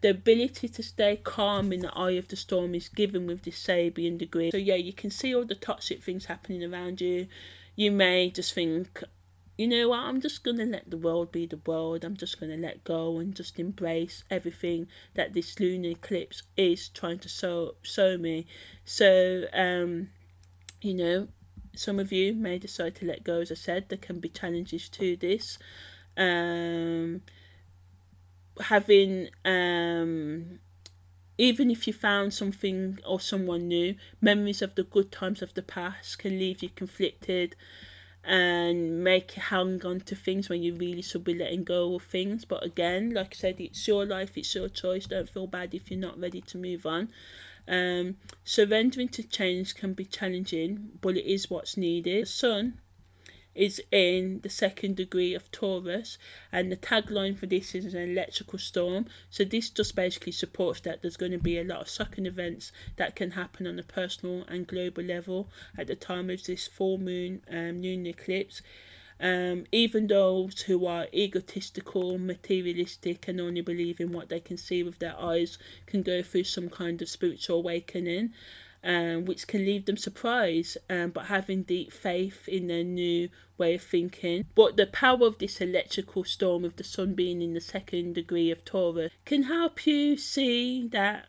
the 0.00 0.10
ability 0.10 0.68
to 0.68 0.82
stay 0.82 1.16
calm 1.16 1.72
in 1.72 1.80
the 1.80 1.92
eye 1.94 2.12
of 2.12 2.28
the 2.28 2.36
storm 2.36 2.74
is 2.74 2.88
given 2.88 3.26
with 3.26 3.42
this 3.42 3.62
Sabian 3.62 4.18
degree. 4.18 4.50
So 4.50 4.56
yeah, 4.56 4.76
you 4.76 4.92
can 4.92 5.10
see 5.10 5.34
all 5.34 5.44
the 5.44 5.54
toxic 5.54 6.02
things 6.02 6.26
happening 6.26 6.62
around 6.62 7.00
you. 7.00 7.26
You 7.74 7.90
may 7.90 8.30
just 8.30 8.54
think, 8.54 9.02
you 9.56 9.66
know 9.66 9.88
what, 9.88 10.00
I'm 10.00 10.20
just 10.20 10.44
gonna 10.44 10.66
let 10.66 10.88
the 10.88 10.96
world 10.96 11.32
be 11.32 11.46
the 11.46 11.60
world. 11.66 12.04
I'm 12.04 12.16
just 12.16 12.38
gonna 12.38 12.56
let 12.56 12.84
go 12.84 13.18
and 13.18 13.34
just 13.34 13.58
embrace 13.58 14.22
everything 14.30 14.86
that 15.14 15.34
this 15.34 15.58
lunar 15.58 15.90
eclipse 15.90 16.42
is 16.56 16.88
trying 16.88 17.18
to 17.20 17.28
show 17.28 17.74
show 17.82 18.16
me. 18.16 18.46
So 18.84 19.46
um, 19.52 20.10
you 20.80 20.94
know, 20.94 21.28
some 21.74 21.98
of 21.98 22.12
you 22.12 22.34
may 22.34 22.58
decide 22.58 22.94
to 22.96 23.04
let 23.04 23.24
go. 23.24 23.40
As 23.40 23.50
I 23.50 23.54
said, 23.54 23.88
there 23.88 23.98
can 23.98 24.20
be 24.20 24.28
challenges 24.28 24.88
to 24.90 25.16
this. 25.16 25.58
Um, 26.16 27.22
having 28.60 29.28
um 29.44 30.58
even 31.38 31.70
if 31.70 31.86
you 31.86 31.92
found 31.92 32.34
something 32.34 32.98
or 33.06 33.20
someone 33.20 33.68
new, 33.68 33.94
memories 34.20 34.60
of 34.60 34.74
the 34.74 34.82
good 34.82 35.12
times 35.12 35.40
of 35.40 35.54
the 35.54 35.62
past 35.62 36.18
can 36.18 36.36
leave 36.36 36.62
you 36.64 36.68
conflicted 36.68 37.54
and 38.24 39.04
make 39.04 39.36
you 39.36 39.42
hang 39.42 39.80
on 39.86 40.00
to 40.00 40.16
things 40.16 40.48
when 40.48 40.62
you 40.62 40.74
really 40.74 41.00
should 41.00 41.22
be 41.22 41.34
letting 41.34 41.62
go 41.62 41.94
of 41.94 42.02
things. 42.02 42.44
But 42.44 42.64
again, 42.64 43.14
like 43.14 43.34
I 43.34 43.36
said, 43.36 43.60
it's 43.60 43.86
your 43.86 44.04
life, 44.04 44.36
it's 44.36 44.52
your 44.52 44.68
choice. 44.68 45.06
Don't 45.06 45.30
feel 45.30 45.46
bad 45.46 45.74
if 45.74 45.90
you're 45.90 46.00
not 46.00 46.20
ready 46.20 46.40
to 46.40 46.58
move 46.58 46.84
on. 46.84 47.08
Um, 47.68 48.16
surrendering 48.44 49.08
to 49.10 49.22
change 49.22 49.76
can 49.76 49.92
be 49.92 50.04
challenging, 50.04 50.90
but 51.00 51.16
it 51.16 51.30
is 51.30 51.48
what's 51.48 51.76
needed. 51.76 52.24
The 52.24 52.26
sun 52.26 52.80
is 53.58 53.82
in 53.90 54.38
the 54.42 54.48
second 54.48 54.94
degree 54.94 55.34
of 55.34 55.50
Taurus, 55.50 56.16
and 56.52 56.70
the 56.70 56.76
tagline 56.76 57.36
for 57.36 57.46
this 57.46 57.74
is 57.74 57.92
an 57.92 58.10
electrical 58.10 58.58
storm. 58.58 59.06
So 59.30 59.44
this 59.44 59.68
just 59.68 59.96
basically 59.96 60.30
supports 60.30 60.80
that 60.82 61.02
there's 61.02 61.16
going 61.16 61.32
to 61.32 61.38
be 61.38 61.58
a 61.58 61.64
lot 61.64 61.80
of 61.80 61.90
shocking 61.90 62.24
events 62.24 62.70
that 62.96 63.16
can 63.16 63.32
happen 63.32 63.66
on 63.66 63.76
a 63.78 63.82
personal 63.82 64.44
and 64.44 64.66
global 64.66 65.02
level 65.02 65.48
at 65.76 65.88
the 65.88 65.96
time 65.96 66.30
of 66.30 66.44
this 66.44 66.68
full 66.68 66.98
moon 66.98 67.42
um, 67.50 67.82
lunar 67.82 68.10
eclipse. 68.10 68.62
Um, 69.20 69.64
even 69.72 70.06
those 70.06 70.62
who 70.62 70.86
are 70.86 71.08
egotistical, 71.12 72.16
materialistic, 72.16 73.26
and 73.26 73.40
only 73.40 73.62
believe 73.62 73.98
in 73.98 74.12
what 74.12 74.28
they 74.28 74.38
can 74.38 74.56
see 74.56 74.84
with 74.84 75.00
their 75.00 75.18
eyes 75.18 75.58
can 75.86 76.02
go 76.02 76.22
through 76.22 76.44
some 76.44 76.70
kind 76.70 77.02
of 77.02 77.08
spiritual 77.08 77.58
awakening 77.58 78.32
um, 78.84 79.24
which 79.24 79.46
can 79.46 79.64
leave 79.64 79.86
them 79.86 79.96
surprised, 79.96 80.78
um, 80.88 81.10
but 81.10 81.26
having 81.26 81.62
deep 81.62 81.92
faith 81.92 82.48
in 82.48 82.66
their 82.66 82.84
new 82.84 83.28
way 83.56 83.74
of 83.74 83.82
thinking. 83.82 84.44
But 84.54 84.76
the 84.76 84.86
power 84.86 85.26
of 85.26 85.38
this 85.38 85.60
electrical 85.60 86.24
storm 86.24 86.64
of 86.64 86.76
the 86.76 86.84
sun 86.84 87.14
being 87.14 87.42
in 87.42 87.54
the 87.54 87.60
second 87.60 88.14
degree 88.14 88.50
of 88.50 88.64
Taurus 88.64 89.12
can 89.24 89.44
help 89.44 89.86
you 89.86 90.16
see 90.16 90.86
that 90.88 91.28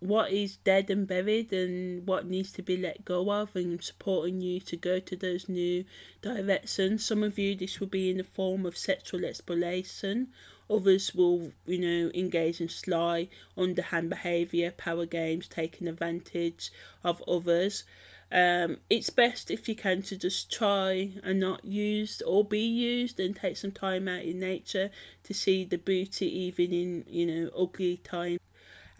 what 0.00 0.32
is 0.32 0.56
dead 0.56 0.88
and 0.88 1.06
buried 1.06 1.52
and 1.52 2.06
what 2.06 2.26
needs 2.26 2.50
to 2.52 2.62
be 2.62 2.76
let 2.76 3.04
go 3.04 3.30
of 3.30 3.54
and 3.54 3.82
supporting 3.84 4.40
you 4.40 4.58
to 4.58 4.76
go 4.76 4.98
to 4.98 5.14
those 5.14 5.48
new 5.48 5.84
directions. 6.22 7.04
Some 7.04 7.22
of 7.22 7.38
you, 7.38 7.54
this 7.54 7.80
will 7.80 7.86
be 7.86 8.10
in 8.10 8.16
the 8.16 8.24
form 8.24 8.64
of 8.64 8.78
sexual 8.78 9.26
exploration 9.26 10.28
Others 10.70 11.14
will, 11.14 11.52
you 11.66 11.78
know, 11.78 12.10
engage 12.14 12.60
in 12.60 12.68
sly, 12.68 13.28
underhand 13.56 14.08
behaviour, 14.08 14.70
power 14.70 15.06
games, 15.06 15.48
taking 15.48 15.88
advantage 15.88 16.70
of 17.02 17.22
others. 17.26 17.84
Um, 18.32 18.76
it's 18.88 19.10
best 19.10 19.50
if 19.50 19.68
you 19.68 19.74
can 19.74 20.02
to 20.02 20.16
just 20.16 20.52
try 20.52 21.10
and 21.24 21.40
not 21.40 21.64
use 21.64 22.22
or 22.22 22.44
be 22.44 22.60
used 22.60 23.18
and 23.18 23.34
take 23.34 23.56
some 23.56 23.72
time 23.72 24.06
out 24.06 24.22
in 24.22 24.38
nature 24.38 24.90
to 25.24 25.34
see 25.34 25.64
the 25.64 25.78
beauty 25.78 26.26
even 26.26 26.72
in, 26.72 27.04
you 27.08 27.26
know, 27.26 27.50
ugly 27.58 27.96
time 27.96 28.38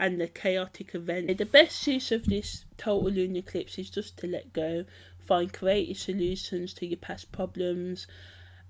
and 0.01 0.21
the 0.21 0.27
chaotic 0.27 0.95
event. 0.95 1.39
The 1.39 1.45
best 1.45 1.87
use 1.87 2.11
of 2.11 2.27
this 2.27 2.65
total 2.77 3.11
lunar 3.11 3.39
eclipse 3.39 3.79
is 3.79 3.91
just 3.91 4.17
to 4.19 4.27
let 4.27 4.53
go, 4.53 4.87
find 5.21 5.53
creative 5.53 5.99
solutions 5.99 6.73
to 6.75 6.87
your 6.87 6.97
past 6.97 7.31
problems, 7.31 8.09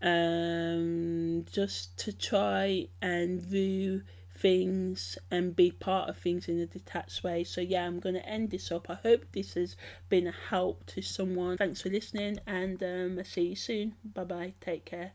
um, 0.03 1.45
just 1.51 1.99
to 1.99 2.13
try 2.13 2.89
and 3.03 3.41
view 3.41 4.03
things 4.35 5.19
and 5.31 5.55
be 5.55 5.71
part 5.71 6.09
of 6.09 6.17
things 6.17 6.49
in 6.49 6.59
a 6.59 6.67
detached 6.67 7.23
way. 7.23 7.45
So, 7.45 7.61
yeah, 7.61 7.87
I'm 7.87 8.01
going 8.01 8.15
to 8.15 8.27
end 8.27 8.51
this 8.51 8.73
up. 8.73 8.89
I 8.89 8.95
hope 8.95 9.27
this 9.33 9.55
has 9.55 9.77
been 10.09 10.27
a 10.27 10.35
help 10.49 10.87
to 10.87 11.03
someone. 11.03 11.59
Thanks 11.59 11.83
for 11.83 11.91
listening, 11.91 12.39
and 12.47 12.83
um, 12.83 13.19
I'll 13.19 13.25
see 13.25 13.49
you 13.49 13.57
soon. 13.57 13.95
Bye 14.03 14.25
bye. 14.25 14.55
Take 14.61 14.85
care. 14.85 15.13